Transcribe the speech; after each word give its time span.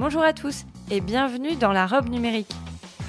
Bonjour 0.00 0.22
à 0.22 0.32
tous 0.32 0.64
et 0.90 1.02
bienvenue 1.02 1.56
dans 1.56 1.72
la 1.72 1.86
robe 1.86 2.08
numérique. 2.08 2.50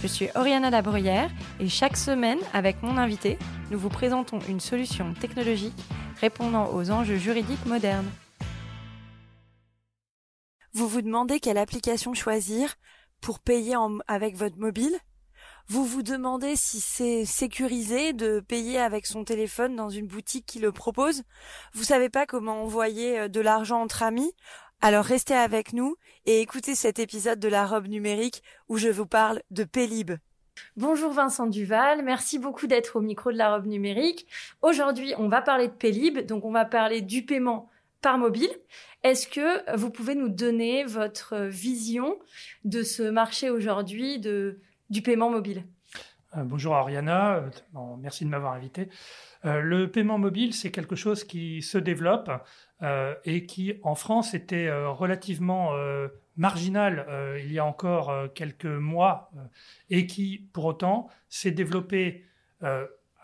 Je 0.01 0.07
suis 0.07 0.27
Oriana 0.35 0.69
Labruyère 0.69 1.31
et 1.61 1.69
chaque 1.69 1.95
semaine, 1.95 2.39
avec 2.51 2.83
mon 2.83 2.97
invité, 2.97 3.39
nous 3.69 3.79
vous 3.79 3.87
présentons 3.87 4.39
une 4.49 4.59
solution 4.59 5.13
technologique 5.13 5.81
répondant 6.19 6.73
aux 6.73 6.91
enjeux 6.91 7.15
juridiques 7.15 7.65
modernes. 7.65 8.11
Vous 10.73 10.89
vous 10.89 11.01
demandez 11.01 11.39
quelle 11.39 11.57
application 11.57 12.13
choisir 12.13 12.75
pour 13.21 13.39
payer 13.39 13.77
avec 14.09 14.35
votre 14.35 14.59
mobile? 14.59 14.97
Vous 15.69 15.85
vous 15.85 16.03
demandez 16.03 16.57
si 16.57 16.81
c'est 16.81 17.23
sécurisé 17.23 18.11
de 18.11 18.41
payer 18.41 18.79
avec 18.79 19.05
son 19.05 19.23
téléphone 19.23 19.77
dans 19.77 19.89
une 19.89 20.07
boutique 20.07 20.45
qui 20.45 20.59
le 20.59 20.73
propose? 20.73 21.23
Vous 21.73 21.85
savez 21.85 22.09
pas 22.09 22.25
comment 22.25 22.63
envoyer 22.63 23.17
euh, 23.17 23.27
de 23.29 23.39
l'argent 23.39 23.79
entre 23.79 24.03
amis? 24.03 24.33
Alors 24.81 25.05
restez 25.05 25.35
avec 25.35 25.73
nous 25.73 25.95
et 26.25 26.41
écoutez 26.41 26.75
cet 26.75 26.97
épisode 26.99 27.39
de 27.39 27.47
la 27.47 27.65
robe 27.65 27.87
numérique 27.87 28.41
où 28.67 28.77
je 28.77 28.89
vous 28.89 29.05
parle 29.05 29.41
de 29.51 29.63
Pélib. 29.63 30.11
Bonjour 30.75 31.11
Vincent 31.13 31.47
Duval, 31.47 32.03
merci 32.03 32.39
beaucoup 32.39 32.67
d'être 32.67 32.95
au 32.95 33.01
micro 33.01 33.31
de 33.31 33.37
la 33.37 33.55
robe 33.55 33.67
numérique. 33.67 34.27
Aujourd'hui, 34.61 35.13
on 35.17 35.29
va 35.29 35.41
parler 35.41 35.67
de 35.67 35.73
Pélib, 35.73 36.19
donc 36.25 36.45
on 36.45 36.51
va 36.51 36.65
parler 36.65 37.01
du 37.01 37.25
paiement 37.25 37.69
par 38.01 38.17
mobile. 38.17 38.49
Est-ce 39.03 39.27
que 39.27 39.77
vous 39.77 39.91
pouvez 39.91 40.15
nous 40.15 40.29
donner 40.29 40.83
votre 40.83 41.45
vision 41.45 42.17
de 42.65 42.83
ce 42.83 43.03
marché 43.03 43.49
aujourd'hui 43.49 44.19
du 44.19 45.01
paiement 45.03 45.29
mobile? 45.29 45.63
Bonjour 46.33 46.75
Ariana, 46.75 47.35
euh, 47.35 47.49
merci 47.99 48.23
de 48.23 48.29
m'avoir 48.29 48.53
invité. 48.53 48.87
Euh, 49.43 49.59
le 49.59 49.91
paiement 49.91 50.17
mobile, 50.17 50.53
c'est 50.53 50.71
quelque 50.71 50.95
chose 50.95 51.25
qui 51.25 51.61
se 51.61 51.77
développe 51.77 52.31
euh, 52.83 53.15
et 53.25 53.45
qui, 53.45 53.73
en 53.83 53.95
France, 53.95 54.33
était 54.33 54.67
euh, 54.67 54.89
relativement 54.89 55.73
euh, 55.73 56.07
marginal 56.37 57.05
il 57.43 57.51
y 57.51 57.59
a 57.59 57.65
encore 57.65 58.13
quelques 58.33 58.65
mois 58.65 59.29
et 59.89 60.07
qui, 60.07 60.47
pour 60.53 60.63
autant, 60.63 61.09
s'est 61.27 61.51
développé 61.51 62.25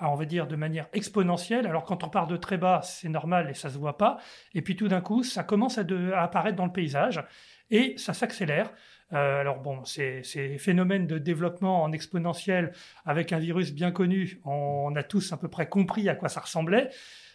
on 0.02 0.16
va 0.16 0.26
dire, 0.26 0.46
de 0.46 0.56
manière 0.56 0.88
exponentielle. 0.94 1.66
Alors 1.66 1.86
quand 1.86 2.04
on 2.04 2.10
part 2.10 2.28
de 2.28 2.38
très 2.38 2.58
bas, 2.58 2.82
c'est 2.84 3.10
normal 3.10 3.50
et 3.50 3.54
ça 3.54 3.70
se 3.70 3.78
voit 3.78 3.98
pas. 3.98 4.18
Et 4.54 4.62
puis 4.62 4.76
tout 4.76 4.88
d'un 4.88 5.02
coup, 5.02 5.24
ça 5.24 5.44
commence 5.44 5.78
à, 5.78 5.86
apparaître 6.22 6.58
dans 6.58 6.66
le 6.66 6.72
paysage 6.72 7.24
et 7.72 7.98
ça 7.98 8.14
s'accélère. 8.14 8.72
Alors 9.12 9.60
bon, 9.60 9.86
ces, 9.86 10.22
ces, 10.24 10.58
phénomènes 10.58 11.08
de 11.08 11.18
développement 11.18 11.84
en 11.84 11.92
exponentiel 11.92 12.74
avec 13.06 13.32
un 13.32 13.40
virus 13.40 13.74
bien 13.74 13.92
connu, 13.92 14.42
on 14.44 14.94
a 14.96 15.04
tous 15.04 15.32
à 15.32 15.38
peu 15.38 15.48
près 15.48 15.70
compris 15.70 16.10
à 16.10 16.16
quoi 16.16 16.30
ça 16.30 16.42
ressemblait. 16.42 16.90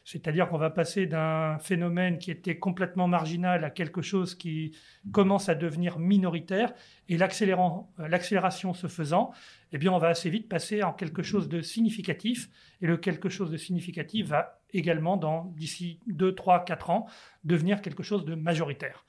C'est-à-dire 0.04 0.48
qu'on 0.48 0.58
va 0.58 0.70
passer 0.70 1.06
d'un 1.06 1.58
phénomène 1.60 2.18
qui 2.18 2.30
était 2.30 2.58
complètement 2.58 3.06
marginal 3.06 3.64
à 3.64 3.70
quelque 3.70 4.02
chose 4.02 4.34
qui 4.34 4.76
commence 5.12 5.48
à 5.48 5.54
devenir 5.54 5.98
minoritaire. 5.98 6.74
Et 7.08 7.16
l'accélération 7.16 8.74
se 8.74 8.88
faisant, 8.88 9.32
eh 9.70 9.78
bien, 9.78 9.92
on 9.92 9.98
va 9.98 10.08
assez 10.08 10.28
vite 10.28 10.48
passer 10.48 10.82
en 10.82 10.92
quelque 10.92 11.22
chose 11.22 11.48
de 11.48 11.60
significatif. 11.60 12.50
Et 12.80 12.86
le 12.86 12.96
quelque 12.96 13.28
chose 13.28 13.50
de 13.50 13.56
significatif 13.56 14.26
va 14.26 14.60
également, 14.72 15.16
d'ici 15.54 16.00
2, 16.08 16.34
3, 16.34 16.64
4 16.64 16.90
ans, 16.90 17.06
devenir 17.44 17.80
quelque 17.80 18.02
chose 18.02 18.24
de 18.24 18.34
majoritaire. 18.34 19.04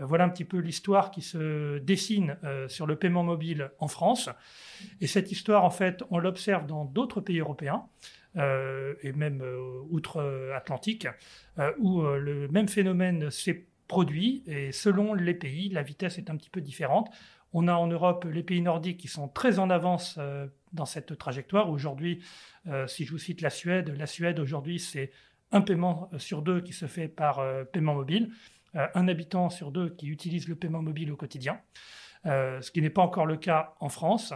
Euh, 0.00 0.06
voilà 0.06 0.24
un 0.24 0.28
petit 0.28 0.44
peu 0.44 0.58
l'histoire 0.58 1.10
qui 1.10 1.22
se 1.22 1.78
dessine 1.78 2.36
euh, 2.44 2.68
sur 2.68 2.86
le 2.86 2.96
paiement 2.96 3.22
mobile 3.22 3.70
en 3.78 3.88
France. 3.88 4.28
Et 5.00 5.06
cette 5.06 5.32
histoire, 5.32 5.64
en 5.64 5.70
fait, 5.70 6.02
on 6.10 6.18
l'observe 6.18 6.66
dans 6.66 6.84
d'autres 6.84 7.20
pays 7.20 7.38
européens. 7.38 7.84
Euh, 8.36 8.94
et 9.02 9.12
même 9.12 9.44
outre-Atlantique, 9.90 11.06
où 11.78 12.02
le 12.02 12.48
même 12.48 12.66
phénomène 12.66 13.30
s'est 13.30 13.66
produit 13.86 14.42
et 14.48 14.72
selon 14.72 15.14
les 15.14 15.34
pays, 15.34 15.68
la 15.68 15.84
vitesse 15.84 16.18
est 16.18 16.30
un 16.30 16.36
petit 16.36 16.50
peu 16.50 16.60
différente. 16.60 17.14
On 17.52 17.68
a 17.68 17.74
en 17.74 17.86
Europe 17.86 18.26
les 18.28 18.42
pays 18.42 18.60
nordiques 18.60 18.98
qui 18.98 19.06
sont 19.06 19.28
très 19.28 19.60
en 19.60 19.70
avance 19.70 20.18
dans 20.72 20.84
cette 20.84 21.16
trajectoire. 21.16 21.70
Aujourd'hui, 21.70 22.24
si 22.88 23.04
je 23.04 23.12
vous 23.12 23.18
cite 23.18 23.40
la 23.40 23.50
Suède, 23.50 23.94
la 23.96 24.06
Suède 24.06 24.40
aujourd'hui 24.40 24.80
c'est 24.80 25.12
un 25.52 25.60
paiement 25.60 26.10
sur 26.18 26.42
deux 26.42 26.60
qui 26.60 26.72
se 26.72 26.86
fait 26.86 27.06
par 27.06 27.40
paiement 27.72 27.94
mobile, 27.94 28.32
un 28.74 29.08
habitant 29.08 29.50
sur 29.50 29.70
deux 29.70 29.90
qui 29.90 30.08
utilise 30.08 30.48
le 30.48 30.56
paiement 30.56 30.82
mobile 30.82 31.12
au 31.12 31.16
quotidien, 31.16 31.60
ce 32.24 32.70
qui 32.70 32.82
n'est 32.82 32.90
pas 32.90 33.02
encore 33.02 33.26
le 33.26 33.36
cas 33.36 33.74
en 33.80 33.88
France. 33.88 34.34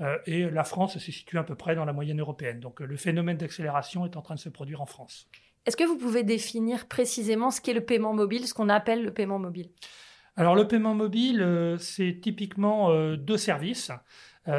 Euh, 0.00 0.16
et 0.26 0.48
la 0.50 0.64
France 0.64 0.98
se 0.98 1.12
situe 1.12 1.38
à 1.38 1.44
peu 1.44 1.54
près 1.54 1.74
dans 1.74 1.84
la 1.84 1.92
moyenne 1.92 2.20
européenne. 2.20 2.60
Donc 2.60 2.80
euh, 2.80 2.86
le 2.86 2.96
phénomène 2.96 3.36
d'accélération 3.36 4.06
est 4.06 4.16
en 4.16 4.22
train 4.22 4.34
de 4.34 4.40
se 4.40 4.48
produire 4.48 4.80
en 4.80 4.86
France. 4.86 5.28
Est-ce 5.66 5.76
que 5.76 5.84
vous 5.84 5.98
pouvez 5.98 6.22
définir 6.22 6.88
précisément 6.88 7.50
ce 7.50 7.60
qu'est 7.60 7.74
le 7.74 7.84
paiement 7.84 8.14
mobile, 8.14 8.46
ce 8.46 8.54
qu'on 8.54 8.70
appelle 8.70 9.04
le 9.04 9.12
paiement 9.12 9.38
mobile? 9.38 9.70
Alors 10.36 10.54
le 10.54 10.66
paiement 10.66 10.94
mobile, 10.94 11.42
euh, 11.42 11.76
c'est 11.76 12.18
typiquement 12.20 12.90
deux 13.16 13.36
services. 13.36 13.90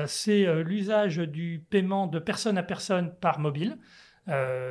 c'est 0.06 0.46
l'usage 0.64 1.18
du 1.18 1.66
paiement 1.70 2.08
de 2.08 2.20
personne 2.20 2.58
à 2.58 2.64
personne 2.64 3.14
par 3.20 3.40
mobile, 3.40 3.78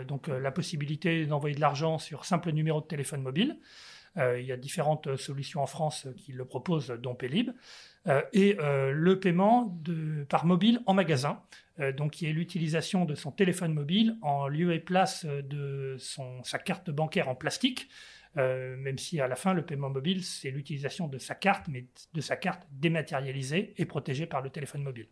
donc 0.06 0.28
la 0.28 0.53
possibilité 0.53 1.27
d'envoyer 1.27 1.56
de 1.56 1.60
l'argent 1.60 1.98
sur 1.98 2.25
simple 2.25 2.53
numéro 2.53 2.81
de 2.81 2.87
téléphone 2.87 3.21
mobile. 3.21 3.59
Il 4.16 4.44
y 4.44 4.53
a 4.53 4.56
différentes 4.56 5.16
solutions 5.16 5.62
en 5.62 5.66
France 5.66 6.09
qui 6.16 6.32
le 6.32 6.44
proposent, 6.44 6.88
dont 7.00 7.15
Pélib. 7.15 7.53
Euh, 8.06 8.22
et 8.32 8.56
euh, 8.60 8.93
le 8.93 9.21
paiement 9.21 9.78
par 10.28 10.47
mobile 10.47 10.81
en 10.87 10.94
magasin, 10.94 11.43
euh, 11.81 11.93
donc 11.93 12.12
qui 12.12 12.26
est 12.26 12.32
l'utilisation 12.32 13.04
de 13.04 13.15
son 13.15 13.31
téléphone 13.31 13.75
mobile 13.75 14.16
en 14.22 14.48
lieu 14.48 14.72
et 14.72 14.81
place 14.81 15.26
de 15.26 15.97
sa 15.98 16.59
carte 16.59 16.91
bancaire 16.91 17.28
en 17.28 17.34
plastique. 17.34 17.88
même 18.37 18.97
si 18.97 19.21
à 19.21 19.28
la 19.28 19.37
fin, 19.37 19.53
le 19.54 19.66
paiement 19.66 19.91
mobile, 19.91 20.25
c'est 20.25 20.50
l'utilisation 20.50 21.09
de 21.09 21.19
sa 21.19 21.34
carte, 21.34 21.69
mais 21.69 21.87
de 22.15 22.21
sa 22.21 22.37
carte 22.37 22.66
dématérialisée 22.71 23.75
et 23.77 23.84
protégée 23.84 24.27
par 24.27 24.41
le 24.41 24.50
téléphone 24.50 24.82
mobile. 24.82 25.09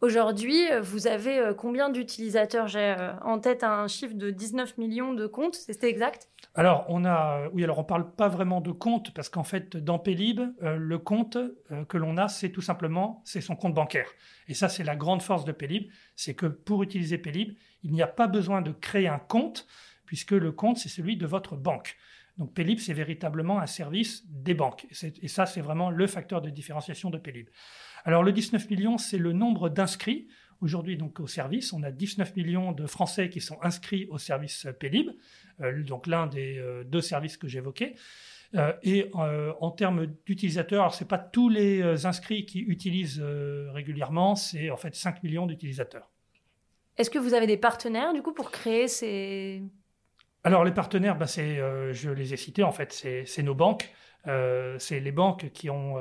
Aujourd'hui, 0.00 0.64
vous 0.80 1.08
avez 1.08 1.52
combien 1.56 1.90
d'utilisateurs? 1.90 2.68
J'ai 2.68 2.94
en 3.22 3.40
tête 3.40 3.64
un 3.64 3.88
chiffre 3.88 4.14
de 4.14 4.30
19 4.30 4.78
millions 4.78 5.12
de 5.12 5.26
comptes, 5.26 5.56
c'était 5.56 5.90
exact? 5.90 6.28
Alors, 6.54 6.84
on 6.88 7.04
a, 7.04 7.48
oui, 7.52 7.62
alors 7.62 7.78
on 7.78 7.84
parle 7.84 8.10
pas 8.12 8.28
vraiment 8.28 8.60
de 8.60 8.72
compte 8.72 9.12
parce 9.12 9.28
qu'en 9.28 9.44
fait, 9.44 9.76
dans 9.76 10.02
euh, 10.06 10.76
le 10.76 10.98
compte 10.98 11.36
euh, 11.36 11.84
que 11.84 11.96
l'on 11.96 12.16
a, 12.16 12.28
c'est 12.28 12.50
tout 12.50 12.60
simplement, 12.60 13.22
c'est 13.24 13.40
son 13.40 13.54
compte 13.54 13.74
bancaire. 13.74 14.08
Et 14.48 14.54
ça, 14.54 14.68
c'est 14.68 14.84
la 14.84 14.96
grande 14.96 15.22
force 15.22 15.44
de 15.44 15.52
Pélib, 15.52 15.90
c'est 16.16 16.34
que 16.34 16.46
pour 16.46 16.82
utiliser 16.82 17.18
Pélib, 17.18 17.56
il 17.82 17.92
n'y 17.92 18.02
a 18.02 18.06
pas 18.06 18.26
besoin 18.26 18.60
de 18.60 18.72
créer 18.72 19.08
un 19.08 19.18
compte 19.18 19.66
puisque 20.04 20.32
le 20.32 20.52
compte, 20.52 20.78
c'est 20.78 20.88
celui 20.88 21.16
de 21.16 21.26
votre 21.26 21.54
banque. 21.54 21.96
Donc 22.38 22.54
Pélib, 22.54 22.78
c'est 22.78 22.92
véritablement 22.92 23.60
un 23.60 23.66
service 23.66 24.24
des 24.28 24.54
banques. 24.54 24.86
Et, 25.22 25.28
ça, 25.28 25.44
c'est 25.44 25.60
vraiment 25.60 25.90
le 25.90 26.06
facteur 26.06 26.40
de 26.40 26.50
différenciation 26.50 27.10
de 27.10 27.18
Pélib. 27.18 27.48
Alors, 28.08 28.22
le 28.22 28.32
19 28.32 28.70
millions, 28.70 28.96
c'est 28.96 29.18
le 29.18 29.34
nombre 29.34 29.68
d'inscrits. 29.68 30.28
Aujourd'hui, 30.62 30.96
donc, 30.96 31.20
au 31.20 31.26
service, 31.26 31.74
on 31.74 31.82
a 31.82 31.90
19 31.90 32.36
millions 32.36 32.72
de 32.72 32.86
Français 32.86 33.28
qui 33.28 33.42
sont 33.42 33.58
inscrits 33.60 34.06
au 34.10 34.16
service 34.16 34.66
Pélib. 34.80 35.10
Euh, 35.60 35.82
donc 35.82 36.06
l'un 36.06 36.26
des 36.26 36.56
euh, 36.56 36.84
deux 36.84 37.02
services 37.02 37.36
que 37.36 37.48
j'évoquais. 37.48 37.96
Euh, 38.54 38.72
et 38.82 39.10
en 39.12 39.70
termes 39.72 40.06
d'utilisateurs, 40.24 40.94
ce 40.94 41.04
n'est 41.04 41.08
pas 41.08 41.18
tous 41.18 41.50
les 41.50 42.06
inscrits 42.06 42.46
qui 42.46 42.60
utilisent 42.60 43.22
régulièrement, 43.74 44.36
c'est 44.36 44.70
en 44.70 44.78
fait 44.78 44.94
5 44.94 45.22
millions 45.22 45.44
d'utilisateurs. 45.44 46.08
Est-ce 46.96 47.10
que 47.10 47.18
vous 47.18 47.34
avez 47.34 47.46
des 47.46 47.58
partenaires 47.58 48.14
du 48.14 48.22
coup 48.22 48.32
pour 48.32 48.50
créer 48.50 48.88
ces... 48.88 49.62
Alors 50.44 50.64
les 50.64 50.72
partenaires, 50.72 51.18
ben, 51.18 51.26
c'est, 51.26 51.58
je 51.92 52.08
les 52.08 52.32
ai 52.32 52.38
cités 52.38 52.62
en 52.62 52.72
fait, 52.72 52.90
c'est 53.26 53.42
nos 53.42 53.54
banques. 53.54 53.92
C'est 54.24 55.00
les 55.00 55.12
banques 55.12 55.50
qui 55.52 55.70
ont 55.70 55.96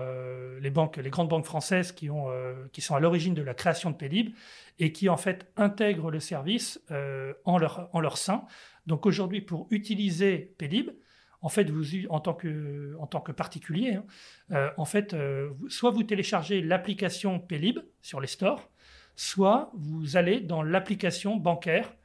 les 0.59 0.69
banques, 0.69 0.97
les 0.97 1.09
grandes 1.09 1.29
banques 1.29 1.45
françaises 1.45 1.91
qui 1.91 2.09
ont, 2.09 2.27
qui 2.73 2.81
sont 2.81 2.95
à 2.95 2.99
l'origine 2.99 3.33
de 3.33 3.41
la 3.41 3.53
création 3.53 3.91
de 3.91 3.95
Pélib 3.95 4.33
et 4.79 4.91
qui 4.91 5.07
en 5.07 5.17
fait 5.17 5.51
intègrent 5.55 6.11
le 6.11 6.19
service 6.19 6.81
en 7.45 7.57
leur 7.57 7.89
en 7.93 7.99
leur 7.99 8.17
sein. 8.17 8.45
Donc 8.85 9.05
aujourd'hui, 9.05 9.41
pour 9.41 9.67
utiliser 9.69 10.53
Pélib, 10.57 10.91
en 11.41 11.49
fait, 11.49 11.69
vous, 11.69 12.07
en 12.09 12.19
tant 12.19 12.33
que, 12.33 12.95
en 12.99 13.07
tant 13.07 13.21
que 13.21 13.31
particulier, 13.31 13.93
hein, 13.93 14.05
euh, 14.51 14.69
en 14.77 14.85
fait, 14.85 15.13
euh, 15.13 15.51
soit 15.69 15.91
vous 15.91 16.03
téléchargez 16.03 16.61
l'application 16.61 17.39
Pélib 17.39 17.79
sur 18.01 18.19
les 18.19 18.27
stores, 18.27 18.69
soit 19.15 19.71
vous 19.75 20.17
allez 20.17 20.39
dans 20.39 20.63
l'application 20.63 21.35
bancaire 21.37 21.89
euh, 21.89 21.96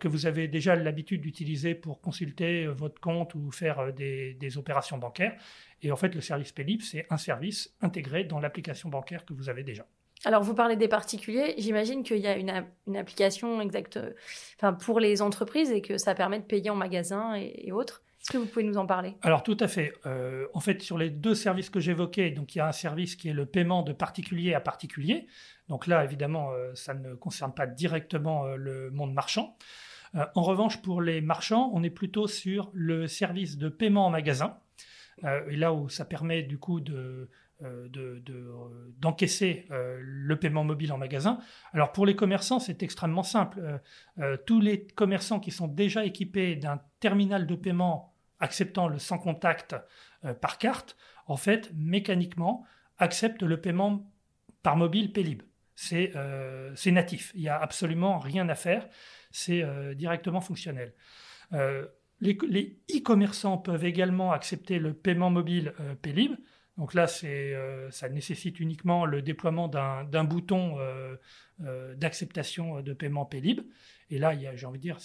que 0.00 0.08
vous 0.08 0.26
avez 0.26 0.48
déjà 0.48 0.74
l'habitude 0.74 1.20
d'utiliser 1.20 1.74
pour 1.74 2.00
consulter 2.00 2.66
votre 2.66 3.00
compte 3.00 3.34
ou 3.34 3.50
faire 3.50 3.92
des, 3.92 4.34
des, 4.34 4.58
opérations 4.58 4.98
bancaires. 4.98 5.36
Et 5.82 5.92
en 5.92 5.96
fait, 5.96 6.14
le 6.14 6.20
service 6.20 6.52
Pélib, 6.52 6.80
c'est 6.80 7.06
un 7.10 7.18
service 7.18 7.74
intégré 7.80 8.24
dans 8.24 8.40
l'application 8.40 8.88
bancaire 8.88 9.24
que 9.24 9.34
vous 9.34 9.48
avez 9.48 9.62
déjà. 9.62 9.86
Alors, 10.24 10.42
vous 10.42 10.54
parlez 10.54 10.76
des 10.76 10.88
particuliers. 10.88 11.54
J'imagine 11.58 12.02
qu'il 12.02 12.18
y 12.18 12.26
a 12.26 12.36
une, 12.36 12.50
application 12.96 13.60
exacte 13.60 13.98
enfin, 14.56 14.72
pour 14.72 14.98
les 14.98 15.22
entreprises 15.22 15.70
et 15.70 15.82
que 15.82 15.98
ça 15.98 16.14
permet 16.14 16.38
de 16.38 16.44
payer 16.44 16.70
en 16.70 16.74
magasin 16.74 17.34
et, 17.34 17.70
autres. 17.72 18.02
Est-ce 18.20 18.32
que 18.32 18.38
vous 18.38 18.46
pouvez 18.46 18.64
nous 18.64 18.76
en 18.76 18.86
parler? 18.86 19.14
Alors, 19.22 19.42
tout 19.42 19.56
à 19.60 19.68
fait. 19.68 19.92
en 20.54 20.60
fait, 20.60 20.82
sur 20.82 20.98
les 20.98 21.10
deux 21.10 21.34
services 21.34 21.70
que 21.70 21.80
j'évoquais, 21.80 22.30
donc 22.30 22.54
il 22.54 22.58
y 22.58 22.60
a 22.60 22.66
un 22.66 22.72
service 22.72 23.14
qui 23.14 23.28
est 23.28 23.34
le 23.34 23.46
paiement 23.46 23.82
de 23.82 23.92
particulier 23.92 24.54
à 24.54 24.60
particulier. 24.60 25.26
Donc 25.68 25.86
là, 25.86 26.04
évidemment, 26.04 26.50
ça 26.74 26.94
ne 26.94 27.14
concerne 27.14 27.52
pas 27.52 27.66
directement 27.66 28.46
le 28.46 28.90
monde 28.90 29.12
marchand. 29.12 29.56
en 30.14 30.42
revanche, 30.42 30.80
pour 30.80 31.02
les 31.02 31.20
marchands, 31.20 31.70
on 31.74 31.82
est 31.82 31.90
plutôt 31.90 32.28
sur 32.28 32.70
le 32.72 33.08
service 33.08 33.58
de 33.58 33.68
paiement 33.68 34.06
en 34.06 34.10
magasin. 34.10 34.58
et 35.24 35.56
là 35.56 35.72
où 35.72 35.88
ça 35.88 36.04
permet 36.04 36.42
du 36.44 36.58
coup 36.58 36.80
de 36.80 37.28
euh, 37.62 37.88
d'encaisser 38.98 39.64
de, 39.70 39.74
euh, 39.74 39.98
le 40.02 40.38
paiement 40.38 40.62
mobile 40.62 40.92
en 40.92 40.98
magasin. 40.98 41.38
Alors 41.72 41.90
pour 41.90 42.04
les 42.04 42.14
commerçants, 42.14 42.58
c'est 42.58 42.82
extrêmement 42.82 43.22
simple. 43.22 43.80
Euh, 44.18 44.36
tous 44.44 44.60
les 44.60 44.86
commerçants 44.86 45.40
qui 45.40 45.50
sont 45.50 45.66
déjà 45.66 46.04
équipés 46.04 46.56
d'un 46.56 46.82
terminal 47.00 47.46
de 47.46 47.54
paiement 47.54 48.12
acceptant 48.40 48.88
le 48.88 48.98
sans 48.98 49.16
contact 49.16 49.74
par 50.42 50.58
carte, 50.58 50.98
en 51.28 51.36
fait, 51.36 51.72
mécaniquement, 51.74 52.66
acceptent 52.98 53.42
le 53.42 53.58
paiement 53.58 54.06
par 54.62 54.76
mobile 54.76 55.10
Pélib. 55.14 55.42
C'est 55.76 56.12
natif. 56.86 57.32
Il 57.34 57.42
n'y 57.42 57.48
a 57.48 57.58
absolument 57.60 58.18
rien 58.18 58.48
à 58.48 58.54
faire. 58.54 58.88
C'est 59.30 59.64
directement 59.94 60.40
fonctionnel. 60.40 60.94
les 62.20 62.78
e-commerçants 62.96 63.58
peuvent 63.58 63.84
également 63.84 64.32
accepter 64.32 64.78
le 64.78 64.94
paiement 64.94 65.30
mobile 65.30 65.74
Pélib. 66.02 66.36
Donc 66.76 66.92
là, 66.92 67.06
euh, 67.24 67.90
ça 67.90 68.08
nécessite 68.08 68.60
uniquement 68.60 69.06
le 69.06 69.22
déploiement 69.22 69.68
d'un 69.68 70.24
bouton 70.24 70.78
euh, 70.78 71.16
euh, 71.64 71.94
d'acceptation 71.94 72.82
de 72.82 72.92
paiement 72.92 73.24
Pélib. 73.24 73.62
Et 74.10 74.18
là, 74.18 74.34
j'ai 74.54 74.66
envie 74.66 74.78
de 74.78 74.82
dire, 74.82 74.98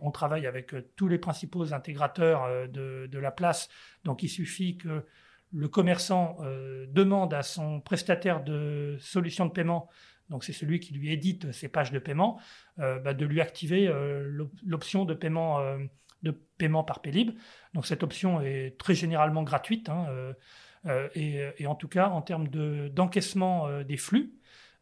on 0.00 0.10
travaille 0.10 0.46
avec 0.46 0.74
tous 0.96 1.08
les 1.08 1.18
principaux 1.18 1.74
intégrateurs 1.74 2.68
de, 2.68 3.18
la 3.18 3.30
place. 3.30 3.68
Donc 4.04 4.22
il 4.22 4.28
suffit 4.28 4.76
que 4.76 5.04
le 5.54 5.68
commerçant 5.68 6.36
demande 6.88 7.32
à 7.32 7.42
son 7.42 7.80
prestataire 7.80 8.42
de 8.42 8.96
solution 9.00 9.46
de 9.46 9.52
paiement, 9.52 9.88
donc 10.28 10.42
c'est 10.42 10.52
celui 10.52 10.80
qui 10.80 10.92
lui 10.94 11.12
édite 11.12 11.52
ses 11.52 11.68
pages 11.68 11.92
de 11.92 11.98
paiement, 11.98 12.40
bah, 12.76 13.14
de 13.14 13.24
lui 13.24 13.40
activer 13.40 13.88
l'option 14.64 15.04
de 15.04 15.14
paiement 15.14 16.84
par 16.84 17.00
Pélib. 17.02 17.38
Donc 17.72 17.86
cette 17.86 18.02
option 18.02 18.40
est 18.40 18.76
très 18.78 18.94
généralement 18.94 19.44
gratuite. 19.44 19.88
Hein, 19.88 20.34
euh, 20.86 21.08
et, 21.58 21.66
en 21.66 21.74
tout 21.74 21.88
cas, 21.88 22.08
en 22.08 22.22
termes 22.22 22.48
d'encaissement 22.48 23.66
euh, 23.66 23.84
des 23.84 23.96
flux, 23.96 24.34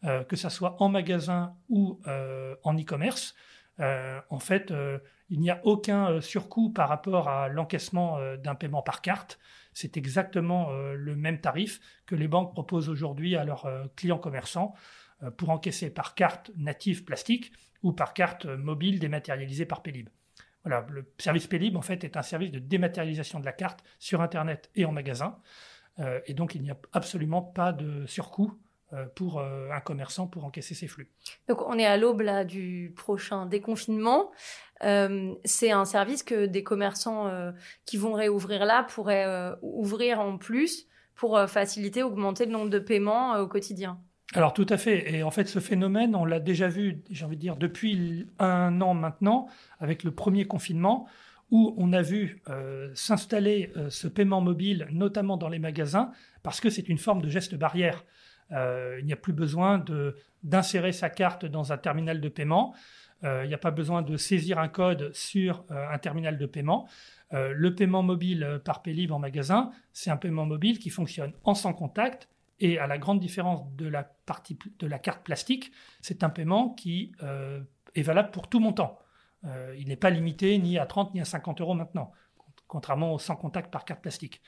euh, 0.04 0.24
que 0.24 0.36
ce 0.36 0.48
soit 0.48 0.80
en 0.82 0.88
magasin 0.88 1.56
ou 1.68 2.00
en 2.64 2.74
e-commerce, 2.74 3.34
en 3.78 4.38
fait, 4.38 4.72
il 5.28 5.40
n'y 5.40 5.50
a 5.50 5.60
aucun 5.64 6.20
surcoût 6.20 6.70
par 6.70 6.88
rapport 6.88 7.28
à 7.28 7.48
l'encaissement 7.48 8.18
d'un 8.36 8.54
paiement 8.54 8.82
par 8.82 9.00
carte. 9.00 9.40
C'est 9.72 9.96
exactement 9.96 10.70
le 10.72 11.16
même 11.16 11.40
tarif 11.40 11.80
que 12.06 12.14
les 12.14 12.28
banques 12.28 12.52
proposent 12.52 12.88
aujourd'hui 12.88 13.36
à 13.36 13.44
leurs 13.44 13.68
clients 13.96 14.18
commerçants 14.18 14.74
pour 15.36 15.50
encaisser 15.50 15.88
par 15.88 16.14
carte 16.14 16.50
native 16.56 17.04
plastique 17.04 17.52
ou 17.82 17.92
par 17.92 18.14
carte 18.14 18.44
mobile 18.46 18.98
dématérialisée 18.98 19.66
par 19.66 19.82
Pélib. 19.82 20.08
Voilà, 20.64 20.86
le 20.90 21.10
service 21.18 21.46
Pélib 21.46 21.76
en 21.76 21.82
fait 21.82 22.04
est 22.04 22.16
un 22.16 22.22
service 22.22 22.50
de 22.50 22.58
dématérialisation 22.58 23.40
de 23.40 23.44
la 23.44 23.52
carte 23.52 23.82
sur 23.98 24.20
Internet 24.20 24.70
et 24.74 24.84
en 24.84 24.92
magasin. 24.92 25.38
Euh, 25.98 26.20
et 26.26 26.34
donc, 26.34 26.54
il 26.54 26.62
n'y 26.62 26.70
a 26.70 26.78
absolument 26.92 27.42
pas 27.42 27.72
de 27.72 28.06
surcoût 28.06 28.52
euh, 28.52 28.56
pour 29.14 29.38
euh, 29.38 29.70
un 29.70 29.80
commerçant 29.80 30.26
pour 30.26 30.44
encaisser 30.44 30.74
ses 30.74 30.86
flux. 30.86 31.08
Donc 31.48 31.62
on 31.66 31.78
est 31.78 31.86
à 31.86 31.96
l'aube 31.96 32.22
du 32.46 32.92
prochain 32.96 33.46
déconfinement. 33.46 34.30
c'est 35.44 35.70
un 35.70 35.84
service 35.84 36.22
que 36.22 36.46
des 36.46 36.62
commerçants 36.62 37.30
qui 37.86 37.96
vont 37.96 38.12
réouvrir 38.14 38.64
là 38.64 38.84
pourraient 38.84 39.54
ouvrir 39.62 40.20
en 40.20 40.38
plus 40.38 40.86
pour 41.14 41.38
faciliter, 41.48 42.02
augmenter 42.02 42.46
le 42.46 42.52
nombre 42.52 42.70
de 42.70 42.80
paiements 42.80 43.38
au 43.38 43.46
quotidien. 43.46 44.00
Alors 44.34 44.54
tout 44.54 44.66
à 44.68 44.78
fait. 44.78 45.14
Et 45.14 45.22
en 45.22 45.30
fait, 45.30 45.46
ce 45.46 45.58
phénomène, 45.58 46.16
on 46.16 46.24
l'a 46.24 46.40
déjà 46.40 46.68
vu, 46.68 47.02
j'ai 47.10 47.24
envie 47.24 47.36
de 47.36 47.40
dire, 47.40 47.56
depuis 47.56 48.26
un 48.38 48.80
an 48.80 48.94
maintenant, 48.94 49.46
avec 49.78 50.04
le 50.04 50.10
premier 50.10 50.46
confinement 50.46 51.06
où 51.50 51.74
on 51.76 51.92
a 51.92 52.00
vu 52.00 52.40
euh, 52.48 52.90
s'installer 52.94 53.70
euh, 53.76 53.90
ce 53.90 54.08
paiement 54.08 54.40
mobile, 54.40 54.88
notamment 54.90 55.36
dans 55.36 55.50
les 55.50 55.58
magasins, 55.58 56.10
parce 56.42 56.60
que 56.60 56.70
c'est 56.70 56.88
une 56.88 56.96
forme 56.96 57.20
de 57.20 57.28
geste 57.28 57.54
barrière. 57.54 58.04
Euh, 58.52 58.98
il 59.00 59.06
n'y 59.06 59.12
a 59.12 59.16
plus 59.16 59.32
besoin 59.32 59.84
d'insérer 60.42 60.92
sa 60.92 61.10
carte 61.10 61.44
dans 61.46 61.72
un 61.72 61.78
terminal 61.78 62.20
de 62.20 62.28
paiement. 62.28 62.74
il 63.22 63.46
n'y 63.46 63.54
a 63.54 63.58
pas 63.58 63.70
besoin 63.70 64.02
de 64.02 64.16
saisir 64.16 64.58
un 64.58 64.68
code 64.68 65.12
sur 65.14 65.64
un 65.70 65.98
terminal 65.98 66.38
de 66.38 66.46
paiement. 66.46 66.88
le 67.30 67.74
paiement 67.74 68.02
mobile 68.02 68.60
par 68.64 68.82
Pélib 68.82 69.12
en 69.12 69.20
magasin, 69.20 69.70
c'est 69.92 70.10
un 70.10 70.16
paiement 70.16 70.44
mobile 70.44 70.80
qui 70.80 70.90
fonctionne 70.90 71.32
en 71.44 71.54
sans 71.54 71.72
contact 71.72 72.28
et 72.58 72.80
à 72.80 72.88
la 72.88 72.98
grande 72.98 73.20
différence 73.20 73.64
de 73.76 73.86
la, 73.86 74.02
partie, 74.02 74.58
de 74.80 74.86
la 74.88 74.98
carte 74.98 75.22
plastique, 75.22 75.70
c'est 76.00 76.24
un 76.24 76.30
paiement 76.30 76.70
qui 76.70 77.12
est 77.94 78.02
valable 78.02 78.32
pour 78.32 78.48
tout 78.48 78.58
montant. 78.58 78.98
Euh, 79.44 79.74
il 79.78 79.88
n'est 79.88 79.96
pas 79.96 80.10
limité 80.10 80.56
ni 80.58 80.78
à 80.78 80.86
30 80.86 81.14
ni 81.14 81.20
à 81.20 81.24
50 81.24 81.60
euros 81.60 81.74
maintenant, 81.74 82.12
contrairement 82.68 83.12
au 83.12 83.18
sans 83.18 83.36
contact 83.36 83.72
par 83.72 83.84
carte 83.84 84.00
plastique. 84.00 84.40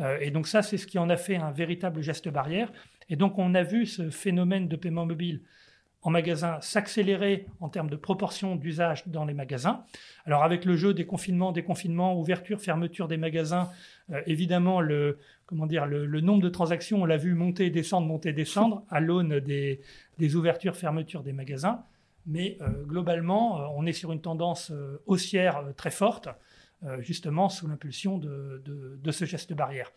Euh, 0.00 0.18
et 0.20 0.30
donc 0.30 0.48
ça, 0.48 0.62
c'est 0.62 0.76
ce 0.76 0.86
qui 0.86 0.98
en 0.98 1.08
a 1.08 1.16
fait 1.16 1.36
un 1.36 1.52
véritable 1.52 2.02
geste 2.02 2.28
barrière. 2.28 2.70
Et 3.08 3.16
donc 3.16 3.38
on 3.38 3.54
a 3.54 3.62
vu 3.62 3.86
ce 3.86 4.10
phénomène 4.10 4.68
de 4.68 4.76
paiement 4.76 5.06
mobile 5.06 5.42
en 6.04 6.10
magasin 6.10 6.58
s'accélérer 6.60 7.46
en 7.60 7.70
termes 7.70 7.88
de 7.88 7.96
proportion 7.96 8.56
d'usage 8.56 9.08
dans 9.08 9.24
les 9.24 9.32
magasins. 9.32 9.84
Alors 10.26 10.44
avec 10.44 10.66
le 10.66 10.76
jeu 10.76 10.92
des 10.92 11.06
confinements, 11.06 11.50
déconfinements, 11.50 12.18
ouverture, 12.18 12.60
fermeture 12.60 13.08
des 13.08 13.16
magasins, 13.16 13.70
euh, 14.12 14.20
évidemment 14.26 14.80
le 14.80 15.18
comment 15.46 15.66
dire 15.66 15.86
le, 15.86 16.20
nombre 16.20 16.42
de 16.42 16.48
transactions, 16.50 17.02
on 17.02 17.04
l'a 17.06 17.16
vu 17.16 17.34
monter, 17.34 17.70
descendre, 17.70 18.06
monter, 18.06 18.32
descendre 18.32 18.84
à 18.90 19.00
l'aune 19.00 19.40
des, 19.40 19.80
des 20.18 20.36
ouvertures, 20.36 20.76
fermetures 20.76 21.22
des 21.22 21.32
magasins. 21.32 21.82
Mais 22.26 22.58
euh, 22.60 22.68
globalement, 22.84 23.60
euh, 23.60 23.66
on 23.74 23.86
est 23.86 23.92
sur 23.92 24.12
une 24.12 24.20
tendance 24.20 24.72
haussière 25.06 25.64
très 25.76 25.90
forte, 25.90 26.28
justement 26.98 27.48
sous 27.48 27.66
l'impulsion 27.66 28.18
de, 28.18 29.10
ce 29.10 29.24
geste 29.24 29.54
barrière. 29.54 29.90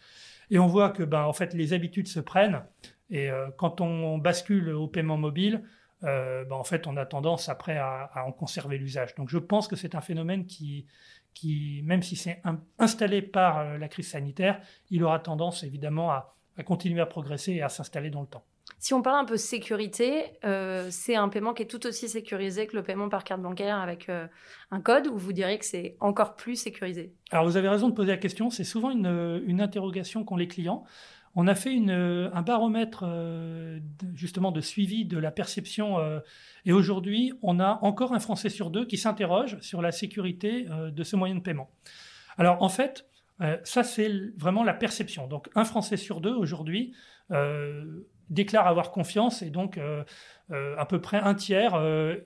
Et 0.51 0.57
on 0.57 0.67
voit 0.67 0.89
que 0.89 1.03
ben, 1.03 1.23
en 1.23 1.33
fait, 1.33 1.53
les 1.53 1.73
habitudes 1.73 2.07
se 2.07 2.21
prennent. 2.21 2.61
Et 3.09 3.29
quand 3.57 3.79
on 3.81 4.17
bascule 4.17 4.69
au 4.69 4.87
paiement 4.87 5.17
mobile, 5.17 5.63
ben, 6.01 6.51
en 6.51 6.63
fait, 6.63 6.87
on 6.87 6.97
a 6.97 7.05
tendance 7.05 7.47
après 7.47 7.77
à, 7.77 8.11
en 8.25 8.31
conserver 8.31 8.77
l'usage. 8.77 9.15
Donc 9.15 9.29
je 9.29 9.37
pense 9.37 9.67
que 9.67 9.75
c'est 9.75 9.95
un 9.95 10.01
phénomène 10.01 10.45
qui, 10.45 10.85
qui 11.33 11.81
même 11.85 12.03
si 12.03 12.15
c'est 12.15 12.41
installé 12.79 13.21
par 13.21 13.77
la 13.77 13.87
crise 13.87 14.11
sanitaire, 14.11 14.59
il 14.89 15.03
aura 15.03 15.19
tendance 15.19 15.63
évidemment 15.63 16.11
à 16.11 16.35
continuer 16.65 16.99
à 16.99 17.05
progresser 17.05 17.53
et 17.53 17.61
à 17.61 17.69
s'installer 17.69 18.09
dans 18.09 18.21
le 18.21 18.27
temps. 18.27 18.43
Si 18.79 18.93
on 18.93 19.01
parle 19.01 19.17
un 19.17 19.25
peu 19.25 19.37
sécurité, 19.37 20.25
euh, 20.45 20.87
c'est 20.91 21.15
un 21.15 21.29
paiement 21.29 21.53
qui 21.53 21.63
est 21.63 21.67
tout 21.67 21.85
aussi 21.87 22.07
sécurisé 22.07 22.67
que 22.67 22.75
le 22.75 22.83
paiement 22.83 23.09
par 23.09 23.23
carte 23.23 23.41
bancaire 23.41 23.77
avec 23.77 24.07
euh, 24.09 24.27
un 24.71 24.81
code, 24.81 25.07
ou 25.07 25.17
vous 25.17 25.33
diriez 25.33 25.57
que 25.57 25.65
c'est 25.65 25.97
encore 25.99 26.35
plus 26.35 26.55
sécurisé? 26.55 27.13
Alors 27.31 27.45
vous 27.45 27.57
avez 27.57 27.69
raison 27.69 27.89
de 27.89 27.95
poser 27.95 28.11
la 28.11 28.17
question, 28.17 28.51
c'est 28.51 28.63
souvent 28.63 28.91
une, 28.91 29.61
interrogation 29.61 30.23
qu'ont 30.23 30.35
les 30.35 30.47
clients. 30.47 30.83
On 31.39 31.47
a 31.47 31.55
fait 31.55 31.77
un 31.77 32.41
baromètre 32.41 33.05
euh, 33.07 33.79
justement 34.15 34.51
de 34.51 34.59
suivi 34.59 35.05
de 35.05 35.17
la 35.17 35.31
perception 35.31 35.97
et 36.65 36.73
aujourd'hui 36.73 37.31
on 37.41 37.59
a 37.59 37.79
encore 37.83 38.13
un 38.13 38.19
Français 38.19 38.49
sur 38.49 38.71
deux 38.71 38.85
qui 38.85 38.97
s'interroge 38.97 39.57
sur 39.61 39.81
la 39.81 39.91
sécurité 39.91 40.65
de 40.91 41.03
ce 41.03 41.15
moyen 41.15 41.35
de 41.35 41.41
paiement. 41.41 41.69
Alors 42.37 42.61
en 42.61 42.69
fait, 42.69 43.07
ça 43.63 43.83
c'est 43.83 44.11
vraiment 44.35 44.63
la 44.63 44.73
perception. 44.73 45.27
Donc 45.27 45.47
un 45.55 45.63
Français 45.63 45.95
sur 45.95 46.21
deux 46.21 46.33
aujourd'hui 46.33 46.93
déclare 48.29 48.67
avoir 48.67 48.91
confiance 48.91 49.41
et 49.41 49.49
donc 49.49 49.77
euh, 49.77 50.03
euh, 50.51 50.75
à 50.77 50.85
peu 50.85 50.99
près 50.99 51.17
un 51.17 51.33
tiers 51.33 51.75
euh, 51.75 52.17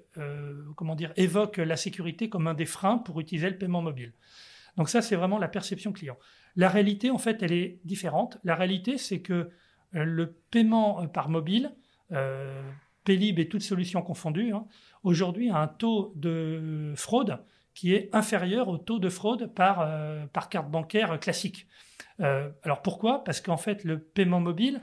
comment 0.75 0.95
dire, 0.95 1.13
évoque 1.15 1.57
la 1.57 1.77
sécurité 1.77 2.29
comme 2.29 2.47
un 2.47 2.53
des 2.53 2.65
freins 2.65 2.97
pour 2.97 3.19
utiliser 3.19 3.49
le 3.49 3.57
paiement 3.57 3.81
mobile. 3.81 4.13
Donc 4.77 4.89
ça, 4.89 5.01
c'est 5.01 5.15
vraiment 5.15 5.37
la 5.37 5.49
perception 5.49 5.91
client. 5.91 6.17
La 6.55 6.69
réalité, 6.69 7.09
en 7.09 7.17
fait, 7.17 7.41
elle 7.43 7.53
est 7.53 7.79
différente. 7.85 8.37
La 8.43 8.55
réalité, 8.55 8.97
c'est 8.97 9.21
que 9.21 9.49
le 9.91 10.33
paiement 10.51 11.07
par 11.07 11.29
mobile, 11.29 11.75
Pélib 13.03 13.39
et 13.39 13.47
toutes 13.47 13.61
solutions 13.61 14.01
confondues, 14.01 14.53
hein, 14.53 14.65
aujourd'hui 15.03 15.49
a 15.49 15.57
un 15.57 15.67
taux 15.67 16.13
de 16.15 16.93
fraude 16.95 17.43
qui 17.73 17.93
est 17.93 18.13
inférieur 18.13 18.67
au 18.67 18.77
taux 18.77 18.99
de 18.99 19.09
fraude 19.09 19.53
par, 19.53 19.87
par 20.33 20.49
carte 20.49 20.69
bancaire 20.69 21.19
classique. 21.19 21.67
alors 22.19 22.81
pourquoi? 22.83 23.23
Parce 23.23 23.41
qu'en 23.41 23.57
fait, 23.57 23.83
le 23.83 23.99
paiement 23.99 24.39
mobile, 24.39 24.81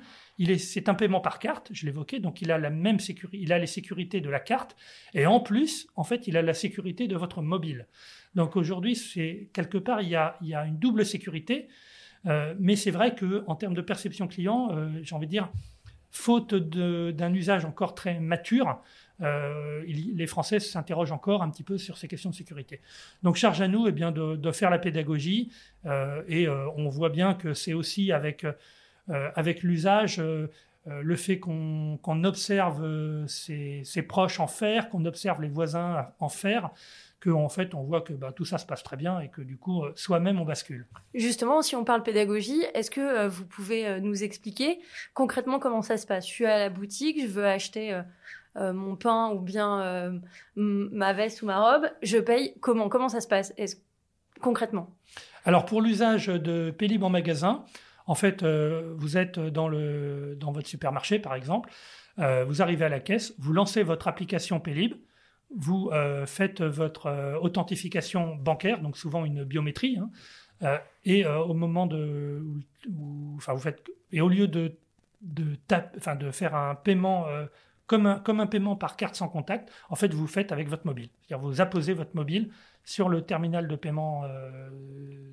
c'est 0.59 0.89
un 0.89 0.95
paiement 0.95 1.21
par 1.21 1.39
carte, 1.39 1.71
je 1.73 1.85
l'évoquais, 1.85 2.21
donc 2.21 2.43
il 2.43 2.53
a 2.53 2.59
la 2.59 2.71
même 2.71 3.01
sécurité, 3.01 3.43
il 3.43 3.53
a 3.53 3.59
les 3.59 3.67
sécurités 3.67 4.21
de 4.21 4.31
la 4.31 4.41
carte, 4.41 4.77
et 5.15 5.27
en 5.27 5.41
plus, 5.41 5.89
en 5.97 6.05
fait, 6.05 6.29
il 6.29 6.37
a 6.37 6.43
la 6.43 6.55
sécurité 6.55 7.09
de 7.09 7.17
votre 7.17 7.43
mobile. 7.43 7.87
Donc 8.35 8.57
aujourd'hui, 8.57 8.95
c'est 8.95 9.49
quelque 9.53 9.79
part, 9.79 10.01
il 10.01 10.09
y 10.11 10.17
a, 10.17 10.37
une 10.41 10.79
double 10.79 11.05
sécurité, 11.05 11.69
euh, 12.27 12.55
mais 12.59 12.77
c'est 12.77 12.91
vrai 12.91 13.15
que 13.15 13.43
en 13.47 13.57
termes 13.57 13.75
de 13.75 13.81
perception 13.81 14.29
client, 14.29 14.71
euh, 14.73 14.91
j'ai 15.03 15.15
envie 15.15 15.27
de 15.27 15.33
dire, 15.33 15.51
faute 16.11 16.55
d'un 16.55 17.35
usage 17.35 17.65
encore 17.65 17.95
très 17.95 18.21
mature, 18.21 18.81
euh, 19.21 19.83
les 19.87 20.27
Français 20.27 20.61
s'interrogent 20.61 21.13
encore 21.13 21.43
un 21.43 21.51
petit 21.51 21.65
peu 21.65 21.77
sur 21.79 21.99
ces 21.99 22.07
questions 22.07 22.31
de 22.31 22.35
sécurité. 22.35 22.81
Donc 23.23 23.37
charge 23.37 23.61
à 23.61 23.69
nous 23.69 23.89
eh 23.89 23.93
bien, 23.93 24.13
de, 24.13 24.53
faire 24.53 24.71
la 24.71 24.79
pédagogie 24.79 25.53
et 26.29 26.49
on 26.49 26.89
voit 26.89 27.11
bien 27.11 27.35
que 27.35 27.53
c'est 27.53 27.75
aussi 27.75 28.11
avec, 28.11 28.47
avec 29.09 29.63
l'usage, 29.63 30.23
le 30.87 31.17
fait 31.17 31.39
qu'on 31.39 32.25
observe 32.25 33.27
ses, 33.27 33.83
ses, 33.85 34.03
proches 34.03 34.41
en 34.41 34.47
faire, 34.47 34.89
qu'on 34.89 35.05
observe 35.05 35.43
les 35.43 35.49
voisins 35.49 36.09
en 36.19 36.29
faire, 36.29 36.71
qu'en 37.23 37.45
en 37.45 37.49
fait 37.49 37.75
on 37.75 37.83
voit 37.83 38.01
que 38.01 38.13
bah, 38.13 38.33
tout 38.33 38.45
ça 38.45 38.59
se 38.59 38.67
passe 38.67 38.83
très 38.83 38.97
bien 38.97 39.21
et 39.21 39.29
que 39.29 39.43
du 39.43 39.57
coup 39.57 39.83
soi-même 39.95 40.41
on 40.41 40.45
bascule. 40.45 40.87
Justement, 41.15 41.63
si 41.63 41.77
on 41.77 41.85
parle 41.85 42.03
pédagogie, 42.03 42.63
est-ce 42.75 42.91
que 42.91 43.27
vous 43.29 43.45
pouvez 43.45 44.01
nous 44.01 44.23
expliquer 44.23 44.79
concrètement 45.15 45.59
comment 45.59 45.83
ça 45.83 45.97
se 45.97 46.07
passe? 46.07 46.27
Je 46.27 46.33
suis 46.33 46.47
à 46.47 46.59
la 46.59 46.71
boutique, 46.71 47.21
je 47.21 47.27
veux 47.27 47.47
acheter 47.47 48.01
euh, 48.59 48.73
mon 48.73 48.97
pain 48.97 49.31
ou 49.31 49.41
bien 49.41 49.81
euh, 49.83 50.19
ma 50.57 51.13
veste 51.13 51.43
ou 51.43 51.47
ma 51.47 51.61
robe, 51.61 51.89
je 52.03 52.19
paye 52.19 52.55
comment 52.61 52.89
Comment 52.89 53.09
ça 53.09 53.21
se 53.21 53.29
passe? 53.29 53.55
Concrètement? 54.41 54.97
Alors 55.45 55.65
pour 55.65 55.81
l'usage 55.81 56.27
de 56.27 56.71
Pélib 56.71 57.03
en 57.05 57.11
magasin, 57.11 57.65
en 58.09 58.15
fait, 58.17 58.43
euh, 58.43 58.95
vous 58.97 59.17
êtes 59.17 59.39
dans, 59.39 59.69
le, 59.69 60.37
dans 60.41 60.51
votre 60.51 60.67
supermarché 60.67 61.21
par 61.21 61.35
exemple, 61.35 61.71
vous 62.49 62.63
arrivez 62.63 62.85
à 62.85 62.89
la 62.89 62.99
caisse, 62.99 63.33
vous 63.39 63.53
lancez 63.53 63.85
votre 63.85 64.09
application 64.09 64.59
Pélib, 64.59 64.95
vous 65.55 65.93
faites 66.27 66.63
votre 66.63 67.39
authentification 67.41 68.35
bancaire, 68.35 68.81
donc 68.81 68.97
souvent 68.97 69.25
une 69.25 69.45
biométrie, 69.45 69.99
hein, 70.61 70.81
et 71.05 71.25
au 71.25 71.55
moment 71.55 71.87
de, 71.87 72.43
enfin 73.37 73.53
vous 73.53 73.61
faites, 73.61 73.85
et 74.11 74.21
au 74.21 74.29
lieu 74.29 74.49
de 74.49 74.77
de, 75.21 75.57
enfin, 75.97 76.17
de 76.17 76.33
faire 76.33 76.57
un 76.57 76.75
paiement 76.75 77.27
comme 77.89 78.07
un, 78.07 78.19
comme 78.21 78.39
un 78.39 78.47
paiement 78.47 78.77
par 78.77 78.97
carte 78.97 79.17
sans 79.17 79.29
contact, 79.29 79.73
en 79.89 79.97
fait, 79.97 80.13
vous 80.13 80.29
faites 80.29 80.53
avec 80.53 80.69
votre 80.69 80.87
mobile. 80.87 81.09
C'est-à-dire 81.23 81.45
vous 81.45 81.61
apposez 81.61 81.95
votre 81.95 82.15
mobile 82.15 82.53
sur 82.85 83.09
le 83.09 83.23
terminal 83.23 83.67
de 83.67 83.77
paiement 83.77 84.25
euh, 84.25 84.71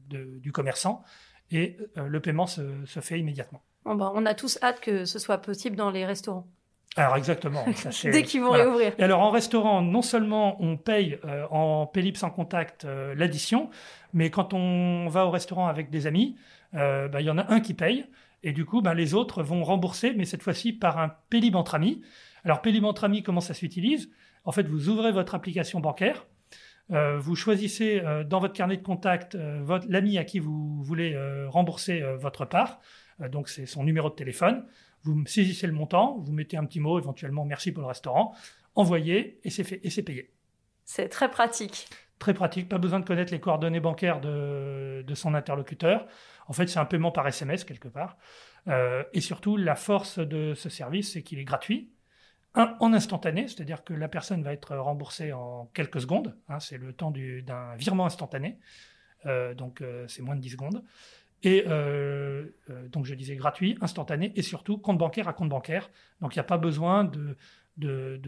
du 0.09 0.51
commerçant 0.51 1.03
et 1.51 1.77
euh, 1.97 2.07
le 2.07 2.19
paiement 2.19 2.47
se, 2.47 2.61
fait 2.85 3.19
immédiatement. 3.19 3.61
Bah, 3.85 4.11
on 4.15 4.25
a 4.25 4.33
tous 4.33 4.57
hâte 4.61 4.79
que 4.79 5.05
ce 5.05 5.19
soit 5.19 5.37
possible 5.37 5.75
dans 5.75 5.91
les 5.91 6.05
restaurants. 6.05 6.47
Alors 6.95 7.17
exactement. 7.17 7.65
Dès 8.03 8.23
qu'ils 8.23 8.41
vont 8.41 8.51
réouvrir. 8.51 8.93
Et 8.97 9.03
alors 9.03 9.21
en 9.21 9.29
restaurant, 9.29 9.81
non 9.81 10.01
seulement 10.01 10.61
on 10.63 10.77
paye 10.77 11.19
euh, 11.25 11.45
en 11.51 11.85
Pélip 11.87 12.17
sans 12.17 12.29
contact 12.29 12.85
l'addition, 13.15 13.69
mais 14.13 14.29
quand 14.29 14.53
on 14.53 15.07
va 15.07 15.25
au 15.25 15.31
restaurant 15.31 15.67
avec 15.67 15.89
des 15.89 16.07
amis, 16.07 16.37
bah, 16.73 17.09
il 17.19 17.25
y 17.25 17.29
en 17.29 17.37
a 17.37 17.51
un 17.53 17.59
qui 17.59 17.73
paye. 17.73 18.05
Et 18.43 18.53
du 18.53 18.63
coup, 18.63 18.81
bah, 18.81 18.93
les 18.93 19.13
autres 19.13 19.43
vont 19.43 19.63
rembourser, 19.63 20.13
mais 20.15 20.23
cette 20.23 20.43
fois-ci 20.43 20.71
par 20.71 20.99
un 20.99 21.11
Pélib 21.29 21.55
entre 21.55 21.75
amis. 21.75 22.01
Alors, 22.45 22.61
Ami, 23.01 23.23
comment 23.23 23.41
ça 23.41 23.55
s'utilise? 23.55 24.11
En 24.45 24.51
fait, 24.51 24.67
vous 24.67 24.87
ouvrez 24.89 25.11
votre 25.11 25.33
application 25.33 25.79
bancaire, 25.79 26.27
euh, 26.91 27.17
vous 27.17 27.35
choisissez 27.35 27.99
euh, 27.99 28.23
dans 28.23 28.39
votre 28.39 28.53
carnet 28.53 28.77
de 28.77 28.83
contact 28.83 29.33
euh, 29.35 29.79
l'ami 29.87 30.17
à 30.17 30.23
qui 30.23 30.39
vous 30.39 30.83
voulez 30.83 31.17
rembourser 31.47 32.03
votre 32.17 32.45
part, 32.45 32.79
donc 33.29 33.49
c'est 33.49 33.65
son 33.65 33.83
numéro 33.83 34.09
de 34.09 34.15
téléphone, 34.15 34.65
vous 35.03 35.25
saisissez 35.25 35.67
le 35.67 35.73
montant, 35.73 36.17
vous 36.19 36.31
mettez 36.31 36.57
un 36.57 36.65
petit 36.65 36.79
mot, 36.79 36.99
éventuellement 36.99 37.45
merci 37.45 37.71
pour 37.71 37.81
le 37.81 37.87
restaurant, 37.87 38.35
envoyez 38.75 39.39
et 39.43 39.49
c'est 39.49 39.63
fait 39.63 39.79
et 39.83 39.89
c'est 39.89 40.03
payé. 40.03 40.31
C'est 40.83 41.09
très 41.09 41.29
pratique. 41.31 41.87
Très 42.19 42.33
pratique, 42.33 42.69
pas 42.69 42.77
besoin 42.77 42.99
de 42.99 43.05
connaître 43.05 43.31
les 43.31 43.39
coordonnées 43.39 43.79
bancaires 43.79 44.21
de, 44.21 45.03
de 45.05 45.15
son 45.15 45.33
interlocuteur. 45.33 46.05
En 46.47 46.53
fait, 46.53 46.67
c'est 46.67 46.79
un 46.79 46.85
paiement 46.85 47.11
par 47.11 47.27
SMS 47.27 47.63
quelque 47.63 47.87
part. 47.87 48.17
et 49.13 49.21
surtout, 49.21 49.57
la 49.57 49.75
force 49.75 50.19
de 50.19 50.53
ce 50.53 50.69
service, 50.69 51.13
c'est 51.13 51.23
qu'il 51.23 51.39
est 51.39 51.43
gratuit 51.43 51.94
en 52.55 52.93
instantané, 52.93 53.47
c'est-à-dire 53.47 53.83
que 53.83 53.93
la 53.93 54.07
personne 54.07 54.43
va 54.43 54.53
être 54.53 54.75
remboursée 54.77 55.33
en 55.33 55.69
quelques 55.73 56.01
secondes. 56.01 56.35
Hein, 56.47 56.59
c'est 56.59 56.77
le 56.77 56.93
temps 56.93 57.11
d'un 57.11 57.75
virement 57.75 58.05
instantané. 58.05 58.59
Euh, 59.25 59.53
donc, 59.53 59.81
euh, 59.81 60.07
c'est 60.07 60.21
moins 60.21 60.35
de 60.35 60.41
10 60.41 60.51
secondes. 60.51 60.83
Et 61.43 61.65
euh, 61.67 62.47
donc, 62.89 63.05
je 63.05 63.13
disais 63.13 63.35
gratuit, 63.35 63.77
instantané 63.81 64.31
et 64.35 64.41
surtout 64.41 64.77
compte 64.77 64.97
bancaire 64.97 65.27
à 65.27 65.33
compte 65.33 65.49
bancaire. 65.49 65.89
Donc, 66.21 66.35
il 66.35 66.39
n'y 66.39 66.41
a 66.41 66.45
pas 66.45 66.57
besoin 66.57 67.03
de, 67.03 67.37
de, 67.77 68.19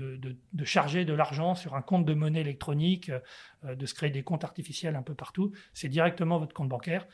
de, 0.54 0.66
charger 0.66 1.06
de 1.06 1.14
l'argent 1.14 1.56
sur 1.56 1.76
un 1.76 1.82
compte 1.82 2.06
de 2.06 2.14
monnaie 2.14 2.42
électronique, 2.42 3.12
de 3.64 3.86
se 3.86 3.94
créer 3.94 4.10
des 4.12 4.24
comptes 4.24 4.44
artificiels 4.44 4.96
un 4.96 5.02
peu 5.02 5.16
partout. 5.16 5.52
C'est 5.74 5.90
directement 5.90 6.38
votre 6.38 6.54
compte 6.54 6.70
bancaire. 6.70 7.08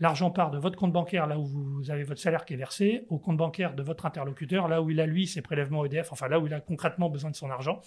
L'argent 0.00 0.30
part 0.30 0.50
de 0.50 0.58
votre 0.58 0.78
compte 0.78 0.92
bancaire, 0.92 1.26
là 1.26 1.38
où 1.38 1.44
vous 1.44 1.90
avez 1.90 2.04
votre 2.04 2.20
salaire 2.20 2.46
qui 2.46 2.54
est 2.54 2.56
versé, 2.56 3.04
au 3.10 3.18
compte 3.18 3.36
bancaire 3.36 3.74
de 3.74 3.82
votre 3.82 4.06
interlocuteur, 4.06 4.66
là 4.66 4.80
où 4.80 4.88
il 4.88 4.98
a, 4.98 5.04
lui, 5.04 5.26
ses 5.26 5.42
prélèvements 5.42 5.84
EDF, 5.84 6.10
enfin 6.10 6.26
là 6.26 6.40
où 6.40 6.46
il 6.46 6.54
a 6.54 6.60
concrètement 6.60 7.10
besoin 7.10 7.30
de 7.30 7.36
son 7.36 7.50
argent, 7.50 7.82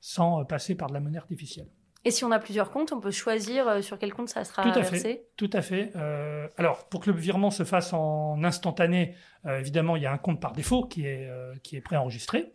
sans 0.00 0.42
euh, 0.42 0.44
passer 0.44 0.74
par 0.74 0.88
de 0.88 0.94
la 0.94 1.00
monnaie 1.00 1.16
artificielle. 1.16 1.68
Et 2.04 2.10
si 2.10 2.22
on 2.22 2.30
a 2.30 2.38
plusieurs 2.38 2.70
comptes, 2.70 2.92
on 2.92 3.00
peut 3.00 3.10
choisir 3.10 3.66
euh, 3.66 3.80
sur 3.80 3.98
quel 3.98 4.12
compte 4.12 4.28
ça 4.28 4.44
sera 4.44 4.62
tout 4.62 4.78
à 4.78 4.82
versé? 4.82 4.98
Fait, 4.98 5.28
Tout 5.38 5.50
à 5.54 5.62
fait. 5.62 5.90
Euh, 5.96 6.48
alors, 6.58 6.86
pour 6.90 7.00
que 7.00 7.10
le 7.10 7.16
virement 7.16 7.50
se 7.50 7.64
fasse 7.64 7.94
en 7.94 8.44
instantané, 8.44 9.14
évidemment, 9.46 9.96
il 9.96 10.02
y 10.02 10.06
a 10.06 10.12
un 10.12 10.18
compte 10.18 10.42
par 10.42 10.52
défaut 10.52 10.84
qui 10.84 11.06
est, 11.06 11.30
qui 11.62 11.76
est 11.76 11.80
préenregistré, 11.80 12.52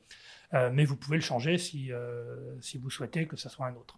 mais 0.71 0.85
vous 0.85 0.95
pouvez 0.95 1.17
le 1.17 1.23
changer 1.23 1.57
si, 1.57 1.89
si 2.59 2.77
vous 2.77 2.91
souhaitez 2.91 3.25
que 3.25 3.37
ce 3.37 3.49
soit 3.49 3.65
un 3.65 3.75
autre. 3.75 3.97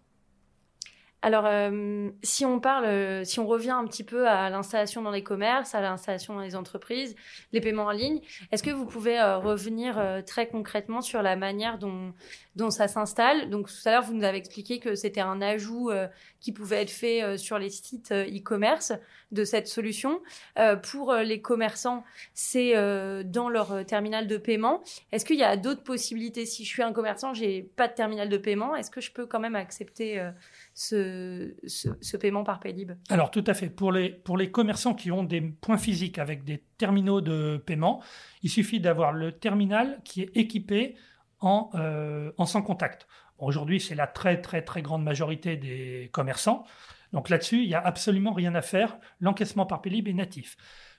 Alors, 1.26 1.48
euh, 1.48 2.12
si 2.22 2.46
on 2.46 2.60
parle, 2.60 2.86
euh, 2.86 3.24
si 3.24 3.40
on 3.40 3.48
revient 3.48 3.72
un 3.72 3.86
petit 3.86 4.04
peu 4.04 4.28
à 4.28 4.48
l'installation 4.52 5.02
dans 5.02 5.10
les 5.10 5.24
commerces, 5.24 5.74
à 5.74 5.82
l'installation 5.82 6.36
dans 6.36 6.42
les 6.42 6.56
entreprises, 6.56 7.16
les 7.52 7.62
paiements 7.62 7.86
en 7.86 7.92
ligne, 7.92 8.22
est-ce 8.52 8.62
que 8.62 8.70
vous 8.70 8.86
pouvez 8.86 9.20
euh, 9.20 9.40
revenir 9.40 10.00
très 10.28 10.48
concrètement 10.48 11.02
sur 11.02 11.24
la 11.24 11.36
manière 11.36 11.80
dont, 11.80 12.14
dont 12.56 12.70
ça 12.70 12.88
s'installe? 12.88 13.50
Donc, 13.50 13.70
tout 13.70 13.90
à 13.90 13.92
l'heure, 13.94 14.04
vous 14.04 14.14
nous 14.14 14.24
avez 14.24 14.38
expliqué 14.38 14.78
que 14.78 14.94
c'était 14.94 15.20
un 15.20 15.42
ajout 15.42 15.90
qui 16.42 16.52
pouvait 16.52 16.84
être 16.84 16.92
fait 16.92 17.40
sur 17.40 17.58
les 17.58 17.72
sites 17.72 18.12
e-commerce 18.12 18.94
de 19.32 19.44
cette 19.44 19.68
solution. 19.68 20.22
pour 20.84 21.14
les 21.16 21.42
commerçants, 21.42 22.04
c'est 22.36 22.74
dans 23.24 23.50
leur 23.50 23.84
terminal 23.86 24.28
de 24.28 24.38
paiement. 24.38 24.84
Est-ce 25.12 25.26
qu'il 25.26 25.38
y 25.38 25.44
a 25.44 25.58
d'autres 25.58 25.84
possibilités? 25.84 26.46
Si 26.46 26.64
je 26.64 26.70
suis 26.70 26.84
un 26.84 26.94
commerçant, 26.94 27.34
j'ai 27.34 27.64
pas 27.64 27.88
de 27.88 27.94
terminal 27.94 28.30
de 28.30 28.38
paiement, 28.38 28.76
est-ce 28.76 28.92
que 28.92 29.02
je 29.02 29.12
peux 29.12 29.26
quand 29.26 29.40
même 29.40 29.56
accepter 29.56 30.24
ce, 30.76 31.15
paiement 32.20 32.44
par 32.44 32.60
Paylib 32.60 32.94
Alors 33.10 33.32
tout 33.32 33.44
à 33.48 33.54
fait. 33.54 33.70
Pour 33.70 33.92
les, 33.92 34.10
pour 34.10 34.38
les 34.38 34.52
commerçants 34.52 34.94
qui 34.94 35.12
ont 35.12 35.24
des 35.24 35.42
points 35.42 35.78
physiques 35.78 36.20
avec 36.20 36.44
des 36.44 36.64
terminaux 36.78 37.22
de 37.22 37.58
paiement, 37.58 38.02
il 38.44 38.50
suffit 38.50 38.80
d'avoir 38.80 39.14
le 39.14 39.32
terminal 39.32 40.02
qui 40.04 40.22
est 40.22 40.32
équipé 40.36 40.96
en, 41.40 41.70
euh, 41.76 42.32
en 42.38 42.46
sans 42.46 42.62
contact. 42.62 43.08
Aujourd'hui, 43.38 43.80
c'est 43.80 43.96
la 43.96 44.08
très 44.08 44.42
très 44.42 44.62
très 44.62 44.82
grande 44.82 45.04
majorité 45.04 45.58
des 45.58 46.10
commerçants. 46.14 46.66
Donc 47.12 47.30
là-dessus, 47.30 47.64
il 47.64 47.68
n'y 47.68 47.76
a 47.76 47.82
absolument 47.82 48.34
rien 48.34 48.56
à 48.56 48.62
faire. 48.62 48.98
L'encaissement 49.20 49.66
par 49.66 49.82
Paylib 49.82 50.08
est 50.08 50.14
natif. 50.14 50.58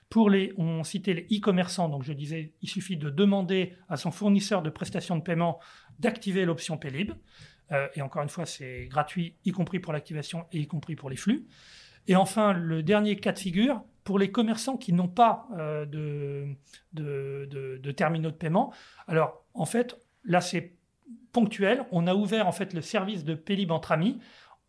Pour 0.09 0.29
les, 0.29 0.53
on 0.57 0.83
citait 0.83 1.13
les 1.13 1.27
e-commerçants, 1.37 1.89
donc 1.89 2.03
je 2.03 2.13
disais, 2.13 2.53
il 2.61 2.69
suffit 2.69 2.95
de 2.95 3.09
demander 3.09 3.73
à 3.89 3.97
son 3.97 4.09
fournisseur 4.09 4.61
de 4.61 4.69
prestations 4.69 5.17
de 5.17 5.21
paiement 5.21 5.59
d'activer 5.99 6.45
l'option 6.45 6.77
Paylib. 6.77 7.11
Euh, 7.71 7.87
et 7.95 8.01
encore 8.01 8.23
une 8.23 8.29
fois, 8.29 8.45
c'est 8.45 8.87
gratuit, 8.87 9.35
y 9.45 9.51
compris 9.51 9.79
pour 9.79 9.93
l'activation 9.93 10.45
et 10.51 10.59
y 10.59 10.67
compris 10.67 10.95
pour 10.95 11.09
les 11.09 11.15
flux. 11.15 11.47
Et 12.07 12.15
enfin, 12.15 12.53
le 12.53 12.83
dernier 12.83 13.17
cas 13.17 13.33
de 13.33 13.39
figure, 13.39 13.83
pour 14.03 14.19
les 14.19 14.31
commerçants 14.31 14.77
qui 14.77 14.93
n'ont 14.93 15.09
pas 15.09 15.47
euh, 15.57 15.85
de, 15.85 16.55
de, 16.93 17.91
terminaux 17.91 18.31
de 18.31 18.35
paiement. 18.35 18.71
Alors, 19.07 19.43
en 19.53 19.65
fait, 19.65 19.99
là, 20.23 20.39
c'est 20.39 20.75
ponctuel. 21.33 21.85
On 21.91 22.07
a 22.07 22.15
ouvert 22.15 22.47
en 22.47 22.53
fait 22.53 22.73
le 22.73 22.81
service 22.81 23.25
de 23.25 23.35
Pélib 23.35 23.71
entre 23.71 23.91
amis. 23.91 24.19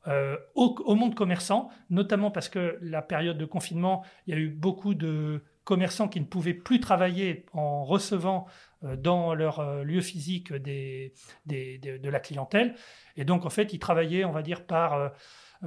Euh, 0.06 0.36
au, 0.54 0.94
monde 0.94 1.14
commerçant, 1.14 1.68
notamment 1.90 2.30
parce 2.30 2.48
que 2.48 2.78
la 2.80 3.02
période 3.02 3.36
de 3.36 3.44
confinement, 3.44 4.04
il 4.26 4.34
y 4.34 4.36
a 4.36 4.40
eu 4.40 4.48
beaucoup 4.48 4.94
de 4.94 5.42
commerçants 5.68 6.08
qui 6.08 6.18
ne 6.18 6.24
pouvaient 6.24 6.54
plus 6.54 6.80
travailler 6.80 7.44
en 7.52 7.84
recevant 7.84 8.46
euh, 8.84 8.96
dans 8.96 9.34
leur 9.34 9.60
euh, 9.60 9.84
lieu 9.84 10.00
physique 10.00 10.50
de 10.50 12.08
la 12.08 12.20
clientèle. 12.20 12.74
Et 13.16 13.26
donc, 13.26 13.44
en 13.44 13.50
fait, 13.50 13.74
ils 13.74 13.78
travaillaient, 13.78 14.24
on 14.24 14.32
va 14.32 14.40
dire, 14.40 14.64
par... 14.64 14.94
Euh, 14.94 15.08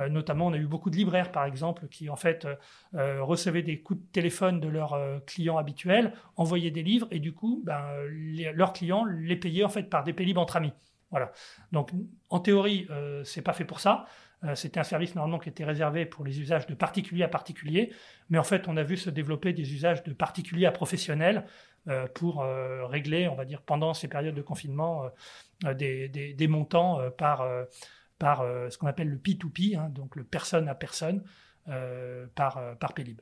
notamment, 0.09 0.47
on 0.47 0.53
a 0.53 0.57
eu 0.57 0.65
beaucoup 0.65 0.89
de 0.89 0.95
libraires, 0.95 1.31
par 1.31 1.45
exemple, 1.45 1.87
qui 1.89 2.09
en 2.09 2.15
fait 2.15 2.47
recevaient 2.93 3.61
des 3.61 3.81
coups 3.81 3.99
de 3.99 4.05
téléphone 4.13 4.61
de 4.61 4.69
leurs 4.69 4.97
clients 5.25 5.57
habituels, 5.57 6.13
envoyaient 6.37 6.71
des 6.71 6.81
livres, 6.81 7.09
et 7.11 7.19
du 7.19 7.33
coup, 7.33 7.61
ben, 7.65 7.83
leurs 8.53 8.71
clients 8.71 9.03
les 9.03 9.35
payaient 9.35 9.65
en 9.65 9.69
fait 9.69 9.83
par 9.83 10.05
des 10.05 10.13
pélibres 10.13 10.39
entre 10.39 10.55
amis. 10.55 10.71
Voilà. 11.09 11.33
Donc, 11.73 11.89
en 12.29 12.39
théorie, 12.39 12.87
c'est 13.25 13.41
pas 13.41 13.51
fait 13.51 13.65
pour 13.65 13.81
ça. 13.81 14.05
C'était 14.55 14.79
un 14.79 14.83
service 14.83 15.13
normalement 15.13 15.37
qui 15.37 15.49
était 15.49 15.63
réservé 15.63 16.07
pour 16.07 16.25
les 16.25 16.39
usages 16.39 16.65
de 16.65 16.73
particulier 16.73 17.23
à 17.23 17.27
particulier, 17.27 17.93
mais 18.29 18.39
en 18.39 18.43
fait, 18.43 18.67
on 18.67 18.75
a 18.75 18.81
vu 18.81 18.97
se 18.97 19.11
développer 19.11 19.53
des 19.53 19.71
usages 19.73 20.01
de 20.01 20.13
particulier 20.13 20.65
à 20.65 20.71
professionnel 20.71 21.45
euh, 21.87 22.07
pour 22.07 22.41
euh, 22.41 22.85
régler, 22.85 23.27
on 23.27 23.33
va 23.33 23.43
dire, 23.43 23.61
pendant 23.63 23.95
ces 23.95 24.07
périodes 24.07 24.35
de 24.35 24.41
confinement, 24.43 25.09
euh, 25.65 25.73
des, 25.73 26.47
montants 26.47 26.99
par, 27.17 27.47
par 28.19 28.43
ce 28.69 28.77
qu'on 28.77 28.87
appelle 28.87 29.09
le 29.09 29.17
P2P, 29.17 29.77
hein, 29.77 29.89
donc 29.89 30.15
le 30.15 30.23
personne 30.23 30.67
à 30.69 30.75
personne, 30.75 31.23
par, 32.35 32.77
par 32.79 32.93
Pélib. 32.93 33.21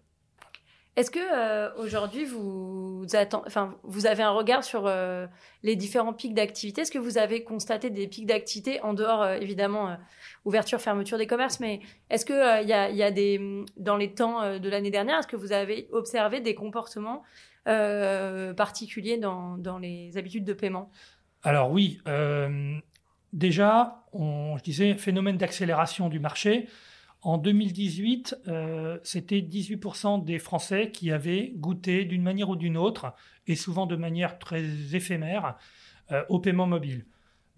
Est-ce 0.95 1.11
que 1.11 1.19
euh, 1.19 1.73
aujourd'hui 1.77 2.25
vous, 2.25 3.05
avez 3.13 4.23
un 4.23 4.31
regard 4.31 4.63
sur 4.63 4.85
euh, 4.85 5.27
les 5.63 5.75
différents 5.75 6.13
pics 6.13 6.33
d'activité? 6.33 6.81
Est-ce 6.81 6.91
que 6.91 6.99
vous 6.99 7.17
avez 7.17 7.43
constaté 7.43 7.89
des 7.89 8.07
pics 8.07 8.25
d'activité 8.25 8.81
en 8.81 8.93
dehors 8.93 9.21
euh, 9.21 9.35
évidemment 9.35 9.97
ouverture 10.45 10.81
fermeture 10.81 11.17
des 11.17 11.27
commerces, 11.27 11.59
mais 11.59 11.79
est-ce 12.09 12.25
que 12.25 12.63
il 12.63 12.67
y 12.67 12.73
a, 12.73 12.89
y, 12.89 13.03
a, 13.03 13.11
des 13.11 13.39
dans 13.77 13.97
les 13.97 14.13
temps 14.13 14.57
de 14.59 14.69
l'année 14.69 14.91
dernière, 14.91 15.19
est-ce 15.19 15.27
que 15.27 15.35
vous 15.35 15.53
avez 15.53 15.87
observé 15.91 16.41
des 16.41 16.55
comportements 16.55 17.23
particuliers 17.65 19.17
dans, 19.17 19.57
dans, 19.57 19.77
les 19.77 20.17
habitudes 20.17 20.43
de 20.43 20.53
paiement? 20.53 20.89
Alors 21.43 21.71
oui, 21.71 22.01
déjà, 23.31 24.03
on, 24.11 24.57
je 24.57 24.63
disais 24.63 24.95
phénomène 24.95 25.37
d'accélération 25.37 26.09
du 26.09 26.19
marché. 26.19 26.67
En 27.21 27.37
2018, 27.37 28.37
euh, 28.47 28.97
c'était 29.03 29.41
18% 29.41 30.23
des 30.23 30.39
Français 30.39 30.91
qui 30.91 31.11
avaient 31.11 31.51
goûté 31.55 32.05
d'une 32.05 32.23
manière 32.23 32.49
ou 32.49 32.55
d'une 32.55 32.77
autre, 32.77 33.13
et 33.45 33.55
souvent 33.55 33.85
de 33.85 33.97
manière 33.97 34.39
très 34.39 34.63
éphémère, 34.95 35.57
euh, 36.11 36.23
au 36.29 36.39
paiement 36.39 36.65
mobile. 36.65 37.05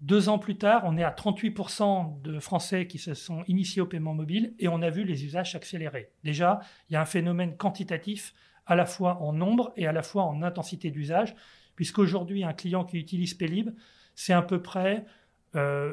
Deux 0.00 0.28
ans 0.28 0.40
plus 0.40 0.58
tard, 0.58 0.82
on 0.84 0.98
est 0.98 1.04
à 1.04 1.12
38% 1.12 2.22
de 2.22 2.40
Français 2.40 2.88
qui 2.88 2.98
se 2.98 3.14
sont 3.14 3.44
initiés 3.46 3.80
au 3.80 3.86
paiement 3.86 4.14
mobile 4.14 4.52
et 4.58 4.66
on 4.66 4.82
a 4.82 4.90
vu 4.90 5.04
les 5.04 5.24
usages 5.24 5.52
s'accélérer. 5.52 6.10
Déjà, 6.24 6.58
il 6.90 6.94
y 6.94 6.96
a 6.96 7.00
un 7.00 7.06
phénomène 7.06 7.56
quantitatif 7.56 8.34
à 8.66 8.74
la 8.74 8.84
fois 8.84 9.22
en 9.22 9.32
nombre 9.32 9.72
et 9.76 9.86
à 9.86 9.92
la 9.92 10.02
fois 10.02 10.24
en 10.24 10.42
intensité 10.42 10.90
d'usage, 10.90 11.36
puisqu'aujourd'hui, 11.76 12.42
un 12.42 12.52
client 12.52 12.84
qui 12.84 12.98
utilise 12.98 13.34
Pélib, 13.34 13.70
c'est 14.16 14.32
à 14.32 14.42
peu 14.42 14.60
près, 14.60 15.04
euh, 15.54 15.92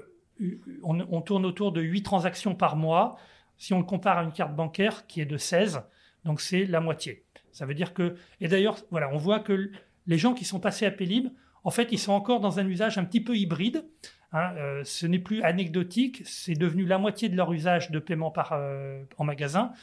on, 0.81 0.99
on, 0.99 1.21
tourne 1.21 1.45
autour 1.45 1.71
de 1.71 1.81
8 1.81 2.01
transactions 2.01 2.55
par 2.55 2.75
mois, 2.75 3.15
si 3.60 3.74
on 3.74 3.78
le 3.78 3.86
compare 3.86 4.18
à 4.18 4.24
une 4.24 4.32
carte 4.32 4.56
bancaire 4.56 5.06
qui 5.06 5.22
est 5.22 5.25
de 5.25 5.38
16, 5.38 5.84
donc 6.25 6.42
c'est 6.42 6.66
la 6.66 6.80
moitié. 6.80 7.25
Ça 7.51 7.66
veut 7.66 7.75
dire 7.75 7.94
que, 7.94 8.16
et 8.42 8.48
d'ailleurs, 8.48 8.78
voilà, 8.89 9.10
on 9.13 9.18
voit 9.18 9.39
que 9.39 9.72
les 10.08 10.18
gens 10.18 10.34
qui 10.34 10.46
sont 10.46 10.60
passés 10.60 10.86
à 10.86 10.92
Pélib, 10.92 11.28
en 11.63 11.70
fait, 11.70 11.89
ils 11.92 12.00
sont 12.00 12.13
encore 12.13 12.39
dans 12.39 12.60
un 12.60 12.66
usage 12.66 12.98
un 12.98 13.04
petit 13.04 13.22
peu 13.22 13.36
hybride. 13.36 13.86
Hein, 14.32 14.54
euh, 14.58 14.84
ce 14.86 15.06
n'est 15.08 15.20
plus 15.20 15.42
anecdotique, 15.44 16.22
c'est 16.25 16.54
devenu 16.54 16.86
la 16.86 16.98
moitié 16.98 17.30
de 17.30 17.36
leur 17.36 17.51
usage 17.51 17.92
de 17.92 18.00
paiement 18.00 18.32
euh, 18.51 19.04
en 19.18 19.24
magasin, 19.24 19.74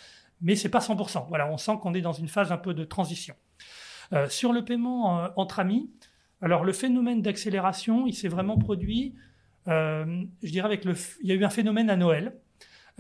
mais 0.41 0.55
c'est 0.55 0.69
pas 0.69 0.79
100%. 0.79 1.27
Voilà, 1.29 1.51
on 1.51 1.59
sent 1.59 1.73
qu'on 1.83 1.95
est 1.95 2.01
dans 2.01 2.13
une 2.13 2.29
phase 2.29 2.53
un 2.53 2.57
peu 2.57 2.73
de 2.73 2.85
transition. 2.85 3.35
Euh, 4.13 4.29
sur 4.29 4.53
le 4.53 4.65
paiement 4.65 5.29
entre 5.37 5.59
amis, 5.59 5.91
alors 6.41 6.65
le 6.65 6.73
phénomène 6.73 7.23
d'accélération, 7.23 8.07
il 8.07 8.15
s'est 8.15 8.29
vraiment 8.29 8.57
produit, 8.57 9.15
je 9.67 10.27
dirais 10.43 10.67
avec 10.67 10.85
le, 10.85 10.95
il 11.23 11.29
y 11.29 11.33
a 11.33 11.35
eu 11.35 11.45
un 11.45 11.51
phénomène 11.51 11.91
à 11.91 11.97
Noël. 11.97 12.39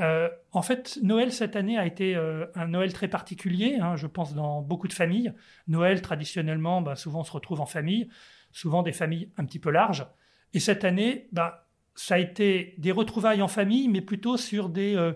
Euh, 0.00 0.28
en 0.52 0.62
fait, 0.62 0.98
Noël 1.02 1.32
cette 1.32 1.56
année 1.56 1.78
a 1.78 1.86
été 1.86 2.16
euh, 2.16 2.46
un 2.54 2.68
Noël 2.68 2.92
très 2.92 3.08
particulier, 3.08 3.78
hein, 3.80 3.96
je 3.96 4.06
pense, 4.06 4.34
dans 4.34 4.60
beaucoup 4.60 4.88
de 4.88 4.92
familles. 4.92 5.32
Noël, 5.68 6.02
traditionnellement, 6.02 6.82
bah, 6.82 6.96
souvent 6.96 7.20
on 7.20 7.24
se 7.24 7.32
retrouve 7.32 7.60
en 7.60 7.66
famille, 7.66 8.08
souvent 8.52 8.82
des 8.82 8.92
familles 8.92 9.30
un 9.38 9.44
petit 9.44 9.58
peu 9.58 9.70
larges. 9.70 10.06
Et 10.52 10.60
cette 10.60 10.84
année, 10.84 11.28
bah, 11.32 11.68
ça 11.94 12.16
a 12.16 12.18
été 12.18 12.74
des 12.78 12.92
retrouvailles 12.92 13.40
en 13.40 13.48
famille, 13.48 13.88
mais 13.88 14.02
plutôt 14.02 14.36
sur 14.36 14.68
des, 14.68 14.94
euh, 14.96 15.12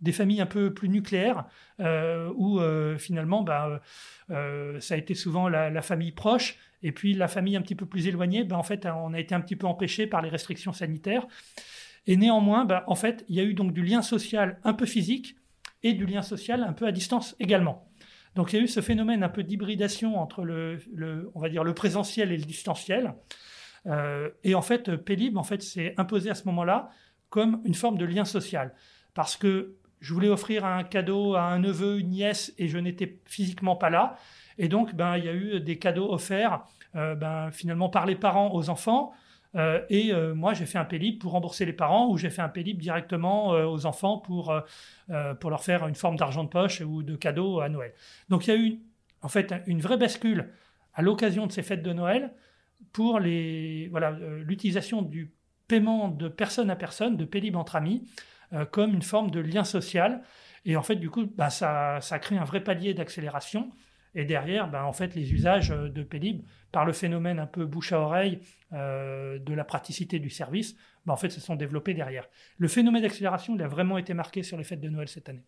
des 0.00 0.12
familles 0.12 0.40
un 0.40 0.46
peu 0.46 0.72
plus 0.72 0.88
nucléaires, 0.88 1.44
où 2.36 2.60
finalement, 2.98 3.42
bah, 3.42 3.82
ça 4.28 4.94
a 4.94 4.96
été 4.96 5.14
souvent 5.14 5.48
la, 5.48 5.82
famille 5.82 6.12
proche, 6.12 6.56
et 6.82 6.92
puis 6.92 7.12
la 7.12 7.28
famille 7.28 7.56
un 7.56 7.60
petit 7.60 7.74
peu 7.74 7.84
plus 7.84 8.06
éloignée, 8.06 8.46
en 8.50 8.62
fait, 8.62 8.86
on 8.86 9.12
a 9.12 9.20
été 9.20 9.34
un 9.34 9.40
petit 9.40 9.56
peu 9.56 9.66
empêché 9.66 10.06
par 10.06 10.22
les 10.22 10.30
restrictions 10.30 10.72
sanitaires. 10.72 11.26
Et 12.06 12.16
néanmoins, 12.16 12.64
bah, 12.64 12.84
en 12.86 12.94
fait, 12.94 13.24
il 13.28 13.36
y 13.36 13.40
a 13.40 13.44
eu 13.44 13.54
donc 13.54 13.72
du 13.72 13.82
lien 13.82 14.02
social 14.02 14.58
un 14.64 14.72
peu 14.72 14.86
physique 14.86 15.36
et 15.82 15.92
du 15.92 16.06
lien 16.06 16.22
social 16.22 16.62
un 16.62 16.72
peu 16.72 16.86
à 16.86 16.92
distance 16.92 17.36
également. 17.40 17.88
Donc 18.34 18.52
il 18.52 18.56
y 18.56 18.58
a 18.60 18.62
eu 18.62 18.68
ce 18.68 18.80
phénomène 18.80 19.22
un 19.22 19.28
peu 19.28 19.42
d'hybridation 19.42 20.18
entre 20.20 20.44
le, 20.44 20.78
on 21.34 21.40
va 21.40 21.48
dire 21.48 21.64
le 21.64 21.74
présentiel 21.74 22.32
et 22.32 22.36
le 22.36 22.44
distanciel. 22.44 23.14
Euh, 23.86 24.28
et 24.44 24.54
en 24.54 24.62
fait, 24.62 24.96
Pélib 24.96 25.36
en 25.36 25.42
fait 25.42 25.62
s'est 25.62 25.94
imposé 25.96 26.30
à 26.30 26.34
ce 26.34 26.44
moment-là 26.46 26.90
comme 27.28 27.60
une 27.64 27.74
forme 27.74 27.96
de 27.96 28.04
lien 28.04 28.24
social, 28.24 28.74
parce 29.14 29.36
que 29.36 29.76
je 30.00 30.14
voulais 30.14 30.28
offrir 30.28 30.64
un 30.64 30.82
cadeau 30.82 31.34
à 31.34 31.42
un 31.42 31.58
neveu, 31.58 31.98
une 31.98 32.10
nièce, 32.10 32.52
et 32.58 32.68
je 32.68 32.78
n'étais 32.78 33.20
physiquement 33.26 33.76
pas 33.76 33.90
là. 33.90 34.16
Et 34.58 34.68
donc, 34.68 34.94
ben, 34.94 35.16
il 35.16 35.24
y 35.24 35.28
a 35.28 35.34
eu 35.34 35.60
des 35.60 35.78
cadeaux 35.78 36.12
offerts, 36.12 36.64
euh, 36.96 37.14
ben, 37.14 37.50
finalement 37.52 37.88
par 37.88 38.06
les 38.06 38.16
parents 38.16 38.52
aux 38.52 38.68
enfants, 38.68 39.12
euh, 39.56 39.82
et 39.88 40.12
euh, 40.12 40.34
moi, 40.34 40.54
j'ai 40.54 40.66
fait 40.66 40.78
un 40.78 40.84
pélib 40.84 41.18
pour 41.18 41.32
rembourser 41.32 41.64
les 41.64 41.72
parents 41.72 42.08
ou 42.08 42.16
j'ai 42.16 42.30
fait 42.30 42.42
un 42.42 42.48
pélib 42.48 42.78
directement 42.78 43.54
euh, 43.54 43.66
aux 43.66 43.86
enfants 43.86 44.18
pour, 44.18 44.54
pour 45.40 45.50
leur 45.50 45.64
faire 45.64 45.86
une 45.86 45.94
forme 45.94 46.16
d'argent 46.16 46.44
de 46.44 46.48
poche 46.48 46.80
ou 46.80 47.02
de 47.02 47.16
cadeau 47.16 47.60
à 47.60 47.68
Noël. 47.68 47.92
Donc 48.28 48.46
il 48.46 48.50
y 48.50 48.52
a 48.52 48.56
eu 48.56 48.78
en 49.22 49.28
fait 49.28 49.52
une 49.66 49.80
vraie 49.80 49.96
bascule 49.96 50.50
à 50.94 51.02
l'occasion 51.02 51.46
de 51.46 51.52
ces 51.52 51.62
fêtes 51.62 51.82
de 51.82 51.92
Noël 51.92 52.32
pour 52.92 53.20
les, 53.20 53.88
voilà, 53.88 54.12
l'utilisation 54.12 55.02
du 55.02 55.32
paiement 55.68 56.08
de 56.08 56.28
personne 56.28 56.70
à 56.70 56.76
personne, 56.76 57.16
de 57.16 57.24
pélib 57.24 57.56
entre 57.56 57.76
amis, 57.76 58.08
comme 58.70 58.94
une 58.94 59.02
forme 59.02 59.30
de 59.30 59.40
lien 59.40 59.64
social. 59.64 60.22
Et 60.64 60.76
en 60.76 60.82
fait, 60.82 60.96
du 60.96 61.10
coup, 61.10 61.26
bah, 61.26 61.50
ça, 61.50 62.00
ça 62.00 62.18
crée 62.18 62.36
un 62.36 62.44
vrai 62.44 62.62
palier 62.62 62.94
d'accélération. 62.94 63.70
Et 64.14 64.24
derrière, 64.24 64.68
bah, 64.68 64.84
en 64.84 64.92
fait, 64.92 65.14
les 65.14 65.32
usages 65.32 65.68
de 65.68 66.02
Pélib 66.02 66.42
par 66.72 66.84
le 66.84 66.92
phénomène 66.92 67.38
un 67.38 67.46
peu 67.46 67.64
bouche 67.64 67.92
à 67.92 68.00
oreille 68.00 68.40
euh, 68.72 69.38
de 69.38 69.54
la 69.54 69.64
praticité 69.64 70.18
du 70.18 70.30
service, 70.30 70.74
ben, 71.06 71.12
en 71.12 71.16
fait, 71.16 71.30
se 71.30 71.40
sont 71.40 71.54
développés 71.54 71.94
derrière. 71.94 72.28
Le 72.58 72.68
phénomène 72.68 73.02
d'accélération, 73.02 73.54
il 73.54 73.62
a 73.62 73.68
vraiment 73.68 73.98
été 73.98 74.14
marqué 74.14 74.42
sur 74.42 74.56
les 74.56 74.64
fêtes 74.64 74.80
de 74.80 74.88
Noël 74.88 75.08
cette 75.08 75.28
année. 75.28 75.44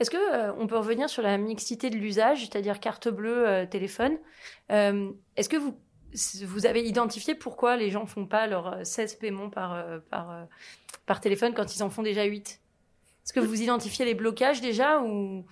Est-ce 0.00 0.10
que 0.10 0.16
euh, 0.16 0.52
on 0.58 0.66
peut 0.66 0.76
revenir 0.76 1.08
sur 1.08 1.22
la 1.22 1.38
mixité 1.38 1.90
de 1.90 1.96
l'usage, 1.96 2.40
c'est-à-dire 2.40 2.78
carte 2.78 3.08
bleue, 3.08 3.48
euh, 3.48 3.66
téléphone 3.66 4.18
Est-ce 4.68 5.48
que 5.48 5.56
vous 5.56 5.78
vous 6.46 6.64
avez 6.64 6.88
identifié 6.88 7.34
pourquoi 7.34 7.76
les 7.76 7.90
gens 7.90 8.06
font 8.06 8.24
pas 8.24 8.46
leurs 8.46 8.78
16 8.82 9.16
paiements 9.16 9.50
par, 9.50 9.84
par, 10.08 10.46
par 11.04 11.20
téléphone 11.20 11.52
quand 11.52 11.76
ils 11.76 11.82
en 11.82 11.90
font 11.90 12.02
déjà 12.02 12.24
8 12.24 12.48
Est-ce 12.48 13.34
que 13.34 13.40
vous 13.40 13.60
identifiez 13.60 14.06
les 14.06 14.14
blocages 14.14 14.62
déjà 14.62 15.02
ou 15.02 15.44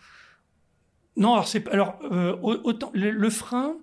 Non, 1.17 1.35
alors, 1.35 1.49
alors 1.71 1.99
autant 2.43 2.91
le, 2.95 3.31
frein, 3.31 3.77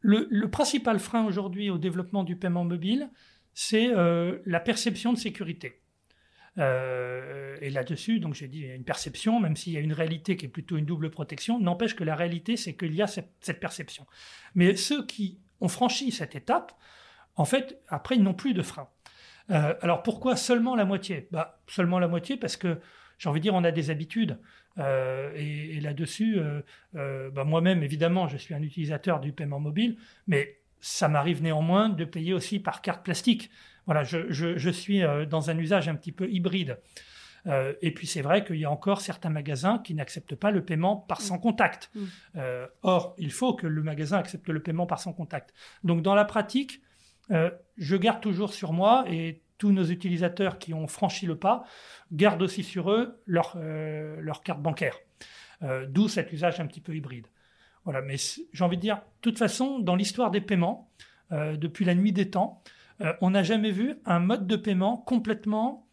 le, 0.00 0.46
principal 0.46 0.98
frein 0.98 1.24
aujourd'hui 1.24 1.70
au 1.70 1.78
développement 1.78 2.24
du 2.24 2.36
paiement 2.36 2.64
mobile, 2.64 3.10
c'est 3.54 3.88
euh, 3.88 4.38
la 4.44 4.60
perception 4.60 5.12
de 5.12 5.18
sécurité. 5.18 5.80
Euh, 6.58 7.56
et 7.60 7.70
là-dessus, 7.70 8.20
donc 8.20 8.34
j'ai 8.34 8.48
dit, 8.48 8.62
une 8.62 8.84
perception, 8.84 9.40
même 9.40 9.56
s'il 9.56 9.72
y 9.72 9.76
a 9.76 9.80
une 9.80 9.92
réalité 9.92 10.36
qui 10.36 10.46
est 10.46 10.48
plutôt 10.48 10.76
une 10.76 10.84
double 10.84 11.10
protection, 11.10 11.58
n'empêche 11.58 11.96
que 11.96 12.04
la 12.04 12.14
réalité, 12.14 12.56
c'est 12.56 12.74
qu'il 12.74 12.94
y 12.94 13.02
a 13.02 13.06
cette, 13.06 13.60
perception. 13.60 14.06
Mais 14.54 14.76
ceux 14.76 15.04
qui 15.06 15.40
ont 15.60 15.68
franchi 15.68 16.12
cette 16.12 16.36
étape, 16.36 16.72
en 17.36 17.44
fait, 17.44 17.80
après, 17.88 18.16
ils 18.16 18.22
n'ont 18.22 18.34
plus 18.34 18.54
de 18.54 18.62
frein. 18.62 18.88
Euh, 19.50 19.74
alors 19.82 20.02
pourquoi 20.02 20.36
seulement 20.36 20.74
la 20.74 20.84
moitié? 20.84 21.28
Bah, 21.30 21.60
Seulement 21.66 21.98
la 21.98 22.08
moitié 22.08 22.36
parce 22.36 22.56
que, 22.56 22.80
j'ai 23.18 23.28
envie 23.28 23.40
de 23.40 23.44
dire, 23.44 23.54
on 23.54 23.64
a 23.64 23.72
des 23.72 23.90
habitudes. 23.90 24.38
Euh, 24.78 25.32
et, 25.36 25.80
là-dessus, 25.80 26.38
euh, 26.38 26.60
euh, 26.96 27.30
bah, 27.30 27.44
moi-même, 27.44 27.82
évidemment, 27.82 28.28
je 28.28 28.36
suis 28.36 28.54
un 28.54 28.62
utilisateur 28.62 29.20
du 29.20 29.32
paiement 29.32 29.60
mobile, 29.60 29.96
mais 30.26 30.58
ça 30.80 31.08
m'arrive 31.08 31.42
néanmoins 31.42 31.88
de 31.88 32.04
payer 32.04 32.32
aussi 32.32 32.58
par 32.58 32.82
carte 32.82 33.04
plastique. 33.04 33.50
Voilà, 33.86 34.02
je, 34.02 34.70
suis 34.70 35.02
dans 35.28 35.50
un 35.50 35.58
usage 35.58 35.88
un 35.88 35.94
petit 35.94 36.12
peu 36.12 36.28
hybride. 36.30 36.78
et 37.46 37.92
puis 37.94 38.06
c'est 38.06 38.22
vrai 38.22 38.44
qu'il 38.44 38.56
y 38.56 38.64
a 38.64 38.70
encore 38.70 39.02
certains 39.02 39.28
magasins 39.28 39.78
qui 39.78 39.94
n'acceptent 39.94 40.34
pas 40.34 40.50
le 40.50 40.64
paiement 40.64 40.96
par 40.96 41.20
sans 41.20 41.38
contact. 41.38 41.90
Mm. 41.94 42.04
or, 42.82 43.14
il 43.18 43.30
faut 43.30 43.54
que 43.54 43.66
le 43.66 43.82
magasin 43.82 44.18
accepte 44.18 44.48
le 44.48 44.60
paiement 44.60 44.86
par 44.86 45.00
sans 45.00 45.12
contact. 45.12 45.54
Donc 45.84 46.02
dans 46.02 46.14
la 46.14 46.24
pratique, 46.24 46.82
je 47.30 47.96
garde 47.96 48.22
toujours 48.22 48.52
sur 48.54 48.72
moi 48.72 49.04
et 49.08 49.42
tous 49.64 49.72
nos 49.72 49.84
utilisateurs 49.84 50.58
qui 50.58 50.74
ont 50.74 50.86
franchi 50.86 51.24
le 51.24 51.36
pas 51.36 51.64
gardent 52.12 52.42
aussi 52.42 52.62
sur 52.62 52.90
eux 52.90 53.22
leur, 53.24 53.54
euh, 53.56 54.20
carte 54.44 54.60
bancaire. 54.60 54.98
Euh, 55.62 55.86
d'où 55.88 56.06
cet 56.06 56.34
usage 56.34 56.60
un 56.60 56.66
petit 56.66 56.82
peu 56.82 56.94
hybride. 56.94 57.28
Voilà, 57.84 58.02
mais 58.02 58.16
j'ai 58.18 58.62
envie 58.62 58.76
de 58.76 58.82
dire, 58.82 58.96
de 58.96 59.02
toute 59.22 59.38
façon, 59.38 59.78
dans 59.78 59.96
l'histoire 59.96 60.30
des 60.30 60.42
paiements, 60.42 60.90
euh, 61.32 61.56
depuis 61.56 61.86
la 61.86 61.94
nuit 61.94 62.12
des 62.12 62.28
temps, 62.28 62.62
on 63.22 63.30
n'a 63.30 63.42
jamais 63.42 63.70
vu 63.70 63.94
un 64.04 64.18
mode 64.18 64.46
de 64.46 64.54
paiement 64.54 64.98
complètement 64.98 65.88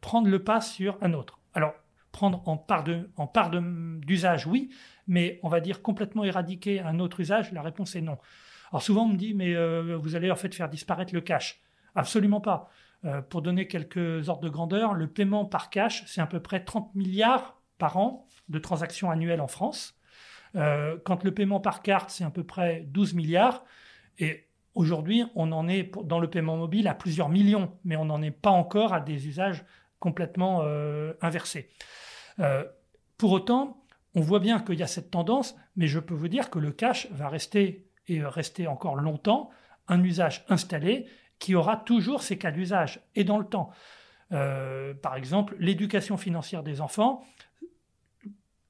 prendre 0.00 0.28
le 0.28 0.42
pas 0.42 0.60
sur 0.60 0.98
un 1.00 1.12
autre. 1.12 1.38
Alors, 1.54 1.74
prendre 2.10 2.42
en 2.46 2.56
part 2.56 2.82
de, 2.82 3.08
en 3.16 3.28
part 3.28 3.50
d'usage, 3.52 4.48
oui, 4.48 4.68
mais 5.06 5.38
on 5.44 5.48
va 5.48 5.60
dire 5.60 5.80
complètement 5.80 6.24
éradiquer 6.24 6.80
un 6.80 6.98
autre 6.98 7.20
usage, 7.20 7.52
la 7.52 7.62
réponse 7.62 7.94
est 7.94 8.00
non. 8.00 8.18
Alors 8.70 8.82
souvent 8.82 9.04
on 9.04 9.08
me 9.08 9.16
dit, 9.16 9.32
mais 9.32 9.54
vous 9.96 10.16
allez 10.16 10.30
en 10.30 10.36
fait 10.36 10.52
faire 10.54 10.68
disparaître 10.68 11.14
le 11.14 11.20
cash. 11.20 11.63
Absolument 11.94 12.40
pas. 12.40 12.70
Euh, 13.04 13.20
pour 13.20 13.42
donner 13.42 13.66
quelques 13.66 14.28
ordres 14.28 14.42
de 14.42 14.48
grandeur, 14.48 14.94
le 14.94 15.06
paiement 15.06 15.44
par 15.44 15.68
cash, 15.68 16.04
c'est 16.06 16.20
à 16.20 16.26
peu 16.26 16.40
près 16.40 16.64
30 16.64 16.94
milliards 16.94 17.60
par 17.78 17.96
an 17.98 18.26
de 18.48 18.58
transactions 18.58 19.10
annuelles 19.10 19.40
en 19.40 19.46
France. 19.46 19.98
Euh, 20.56 20.96
quand 21.04 21.22
le 21.24 21.34
paiement 21.34 21.60
par 21.60 21.82
carte, 21.82 22.10
c'est 22.10 22.24
à 22.24 22.30
peu 22.30 22.44
près 22.44 22.84
12 22.88 23.14
milliards. 23.14 23.64
Et 24.18 24.48
aujourd'hui, 24.74 25.24
on 25.34 25.52
en 25.52 25.68
est 25.68 25.92
dans 26.04 26.18
le 26.18 26.30
paiement 26.30 26.56
mobile 26.56 26.88
à 26.88 26.94
plusieurs 26.94 27.28
millions, 27.28 27.72
mais 27.84 27.96
on 27.96 28.06
n'en 28.06 28.22
est 28.22 28.30
pas 28.30 28.50
encore 28.50 28.94
à 28.94 29.00
des 29.00 29.28
usages 29.28 29.64
complètement 29.98 30.60
euh, 30.62 31.12
inversés. 31.20 31.70
pour 33.16 33.32
autant, 33.32 33.84
on 34.14 34.20
voit 34.20 34.40
bien 34.40 34.60
qu'il 34.60 34.78
y 34.78 34.82
a 34.82 34.86
cette 34.86 35.10
tendance, 35.10 35.56
mais 35.76 35.86
je 35.86 35.98
peux 35.98 36.14
vous 36.14 36.28
dire 36.28 36.50
que 36.50 36.58
le 36.58 36.72
cash 36.72 37.08
va 37.10 37.28
rester 37.28 37.86
et 38.06 38.24
rester 38.24 38.66
encore 38.66 38.96
longtemps 38.96 39.50
un 39.88 40.02
usage 40.02 40.44
installé 40.48 41.06
qui 41.38 41.54
aura 41.54 41.76
toujours 41.76 42.22
ses 42.22 42.38
cas 42.38 42.50
d'usage 42.50 43.00
et 43.14 43.24
dans 43.24 43.38
le 43.38 43.44
temps. 43.44 43.70
Euh, 44.32 44.94
par 44.94 45.16
exemple, 45.16 45.56
l'éducation 45.58 46.16
financière 46.16 46.62
des 46.62 46.80
enfants, 46.80 47.24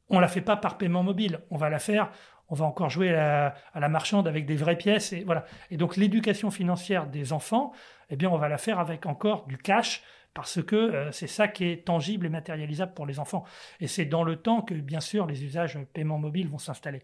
on 0.09 0.21
la 0.21 0.29
fait 0.29 0.41
pas 0.41 0.57
par 0.57 0.77
paiement 0.79 1.03
mobile, 1.03 1.41
on 1.51 1.57
va 1.57 1.71
la 1.71 1.79
faire, 1.79 2.11
on 2.49 2.55
va 2.55 2.67
encore 2.67 2.91
jouer 2.91 3.15
à 3.15 3.55
la, 3.75 3.89
marchande 3.89 4.29
avec 4.29 4.47
des 4.47 4.57
vraies 4.57 4.77
pièces 4.77 5.13
et 5.13 5.25
voilà. 5.25 5.45
Et 5.71 5.77
donc 5.77 5.97
l'éducation 5.97 6.51
financière 6.51 7.07
des 7.07 7.33
enfants, 7.33 7.73
eh 8.11 8.17
bien 8.17 8.29
on 8.29 8.37
va 8.37 8.49
la 8.49 8.59
faire 8.59 8.79
avec 8.79 9.07
encore 9.07 9.47
du 9.47 9.57
cash 9.57 10.03
parce 10.35 10.63
que 10.63 10.77
euh, 10.77 11.13
c'est 11.13 11.29
ça 11.29 11.49
qui 11.49 11.65
est 11.65 11.87
tangible 11.87 12.27
et 12.27 12.29
matérialisable 12.29 12.93
pour 12.93 13.07
les 13.07 13.19
enfants. 13.19 13.45
Et 13.81 13.87
c'est 13.87 14.05
dans 14.05 14.25
le 14.25 14.37
temps 14.37 14.61
que 14.61 14.75
bien 14.75 15.01
sûr 15.01 15.27
les 15.27 15.45
usages 15.45 15.79
paiement 15.95 16.19
mobile 16.19 16.49
vont 16.49 16.59
s'installer. 16.59 17.03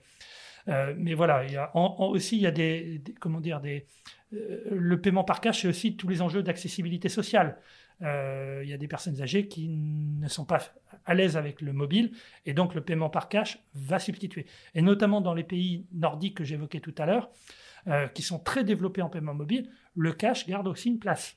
Euh, 0.68 0.94
mais 0.96 1.14
voilà, 1.14 1.44
il 1.44 1.52
y 1.52 1.56
a 1.56 1.70
aussi 1.74 2.36
il 2.36 2.42
y 2.42 2.46
a 2.46 2.50
des, 2.50 3.02
comment 3.20 3.40
dire 3.40 3.60
euh, 3.64 4.60
le 4.70 5.00
paiement 5.00 5.24
par 5.24 5.40
cash, 5.40 5.62
c'est 5.62 5.68
aussi 5.68 5.96
tous 5.96 6.08
les 6.08 6.22
enjeux 6.22 6.42
d'accessibilité 6.42 7.08
sociale. 7.08 7.58
Euh, 8.02 8.60
il 8.64 8.70
y 8.70 8.72
a 8.72 8.78
des 8.78 8.88
personnes 8.88 9.20
âgées 9.20 9.46
qui 9.46 9.68
ne 9.68 10.26
sont 10.28 10.46
pas 10.46 10.60
à 11.04 11.14
l'aise 11.14 11.36
avec 11.36 11.60
le 11.60 11.72
mobile 11.72 12.12
et 12.46 12.54
donc 12.54 12.74
le 12.74 12.80
paiement 12.80 13.10
par 13.10 13.28
cash 13.28 13.58
va 13.74 13.98
substituer. 13.98 14.46
Et 14.74 14.80
notamment 14.80 15.20
dans 15.20 15.34
les 15.34 15.44
pays 15.44 15.86
nordiques 15.92 16.38
que 16.38 16.44
j'évoquais 16.44 16.80
tout 16.80 16.94
à 16.98 17.06
l'heure, 17.06 17.30
qui 18.14 18.22
sont 18.22 18.38
très 18.38 18.62
développés 18.62 19.00
en 19.00 19.08
paiement 19.08 19.34
mobile, 19.34 19.70
le 19.96 20.12
cash 20.12 20.46
garde 20.46 20.68
aussi 20.68 20.88
une 20.88 20.98
place. 20.98 21.36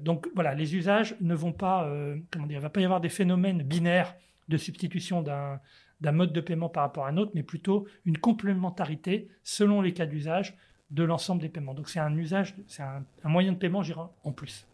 Donc 0.00 0.28
voilà, 0.34 0.54
les 0.54 0.76
usages 0.76 1.16
ne 1.20 1.34
vont 1.34 1.52
pas, 1.52 1.92
comment 2.30 2.46
dire, 2.46 2.56
il 2.56 2.60
ne 2.60 2.62
va 2.62 2.70
pas 2.70 2.80
y 2.80 2.84
avoir 2.84 3.00
des 3.00 3.08
phénomènes 3.08 3.62
binaires 3.62 4.14
de 4.48 4.56
substitution 4.56 5.22
d'un 5.22 5.60
d'un 6.02 6.12
mode 6.12 6.32
de 6.32 6.40
paiement 6.40 6.68
par 6.68 6.82
rapport 6.82 7.06
à 7.06 7.08
un 7.08 7.16
autre, 7.16 7.30
mais 7.34 7.42
plutôt 7.42 7.86
une 8.04 8.18
complémentarité 8.18 9.28
selon 9.44 9.80
les 9.80 9.94
cas 9.94 10.04
d'usage 10.04 10.56
de 10.90 11.04
l'ensemble 11.04 11.40
des 11.40 11.48
paiements. 11.48 11.74
Donc 11.74 11.88
c'est 11.88 12.00
un 12.00 12.14
usage, 12.16 12.54
c'est 12.66 12.82
un, 12.82 13.04
un, 13.24 13.28
moyen 13.28 13.52
de 13.52 13.56
paiement, 13.56 13.82
en 14.24 14.32
plus. 14.32 14.66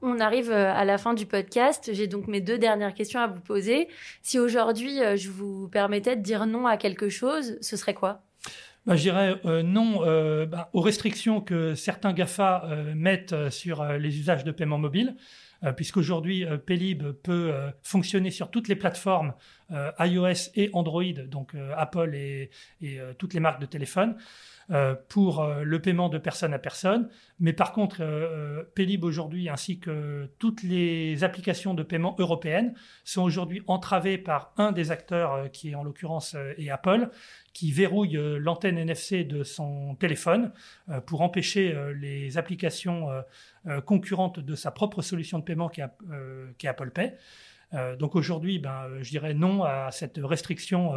On 0.00 0.20
arrive 0.20 0.50
euh, 0.50 0.72
à 0.72 0.84
la 0.84 0.96
fin 0.96 1.12
du 1.12 1.26
podcast. 1.26 1.90
J'ai 1.92 2.06
donc 2.06 2.28
mes 2.28 2.40
deux 2.40 2.56
dernières 2.56 2.94
questions 2.94 3.20
à 3.20 3.26
vous 3.26 3.40
poser. 3.40 3.88
Si 4.22 4.38
aujourd'hui 4.38 5.02
euh, 5.02 5.16
je 5.16 5.28
vous 5.28 5.68
permettais 5.68 6.14
de 6.14 6.22
dire 6.22 6.46
non 6.46 6.66
à 6.66 6.76
quelque 6.76 7.08
chose, 7.08 7.58
ce 7.60 7.76
serait 7.76 7.94
quoi? 7.94 8.22
Bah, 8.86 8.94
je 8.94 9.02
dirais 9.02 9.34
euh, 9.44 9.62
non 9.62 10.00
bah, 10.46 10.70
aux 10.72 10.80
restrictions 10.80 11.40
que 11.40 11.74
certains 11.74 12.12
GAFA 12.12 12.68
mettent 12.94 13.50
sur 13.50 13.84
les 13.84 14.18
usages 14.18 14.44
de 14.44 14.52
paiement 14.52 14.78
mobile, 14.78 15.16
puisqu'aujourd'hui, 15.76 16.46
Pelib 16.66 17.02
peut 17.22 17.52
fonctionner 17.82 18.30
sur 18.30 18.50
toutes 18.50 18.68
les 18.68 18.76
plateformes 18.76 19.34
iOS 19.98 20.50
et 20.54 20.70
Android, 20.72 21.12
donc 21.26 21.54
Apple 21.76 22.14
et, 22.14 22.50
et 22.80 22.98
toutes 23.18 23.34
les 23.34 23.40
marques 23.40 23.60
de 23.60 23.66
téléphone. 23.66 24.16
Euh, 24.70 24.94
pour 25.08 25.40
euh, 25.40 25.62
le 25.62 25.80
paiement 25.80 26.10
de 26.10 26.18
personne 26.18 26.52
à 26.52 26.58
personne. 26.58 27.08
Mais 27.40 27.54
par 27.54 27.72
contre, 27.72 28.02
euh, 28.02 28.64
Pélib 28.74 29.02
aujourd'hui, 29.02 29.48
ainsi 29.48 29.78
que 29.78 30.28
toutes 30.38 30.62
les 30.62 31.24
applications 31.24 31.72
de 31.72 31.82
paiement 31.82 32.14
européennes, 32.18 32.74
sont 33.02 33.22
aujourd'hui 33.22 33.62
entravées 33.66 34.18
par 34.18 34.52
un 34.58 34.72
des 34.72 34.90
acteurs, 34.90 35.50
qui 35.52 35.70
est 35.70 35.74
en 35.74 35.82
l'occurrence 35.82 36.36
est 36.58 36.68
Apple, 36.68 37.08
qui 37.54 37.72
verrouille 37.72 38.18
l'antenne 38.38 38.76
NFC 38.76 39.24
de 39.24 39.42
son 39.42 39.94
téléphone 39.94 40.52
pour 41.06 41.22
empêcher 41.22 41.74
les 41.94 42.36
applications 42.36 43.08
concurrentes 43.86 44.38
de 44.38 44.54
sa 44.54 44.70
propre 44.70 45.00
solution 45.00 45.38
de 45.38 45.44
paiement 45.44 45.68
qui 45.70 45.80
est 45.80 46.68
Apple 46.68 46.90
Pay. 46.90 47.14
Euh, 47.74 47.96
donc 47.96 48.16
aujourd'hui, 48.16 48.58
ben, 48.58 48.84
euh, 48.84 49.02
je 49.02 49.10
dirais 49.10 49.34
non 49.34 49.62
à 49.62 49.90
cette 49.90 50.18
restriction 50.22 50.94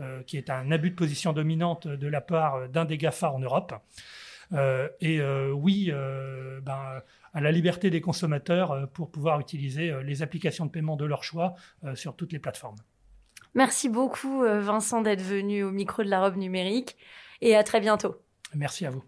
euh, 0.00 0.22
qui 0.22 0.36
est 0.36 0.50
un 0.50 0.70
abus 0.70 0.90
de 0.90 0.94
position 0.94 1.32
dominante 1.32 1.86
de 1.86 2.08
la 2.08 2.20
part 2.20 2.68
d'un 2.68 2.84
des 2.84 2.96
GAFA 2.96 3.30
en 3.30 3.38
Europe. 3.38 3.74
et 5.00 5.20
oui, 5.52 5.90
ben, 6.62 7.02
à 7.32 7.40
la 7.40 7.50
liberté 7.50 7.90
des 7.90 8.00
consommateurs 8.00 8.88
pour 8.92 9.10
pouvoir 9.10 9.40
utiliser 9.40 9.92
les 10.02 10.22
applications 10.22 10.66
de 10.66 10.70
paiement 10.70 10.96
de 10.96 11.04
leur 11.04 11.24
choix 11.24 11.54
sur 11.94 12.14
toutes 12.14 12.32
les 12.32 12.38
plateformes. 12.38 12.76
Merci 13.54 13.88
beaucoup 13.88 14.42
Vincent 14.42 15.00
d'être 15.00 15.22
venu 15.22 15.64
au 15.64 15.70
micro 15.70 16.02
de 16.02 16.10
la 16.10 16.20
robe 16.20 16.36
numérique 16.36 16.96
et 17.40 17.56
à 17.56 17.64
très 17.64 17.80
bientôt. 17.80 18.16
Merci 18.54 18.86
à 18.86 18.90
vous. 18.90 19.04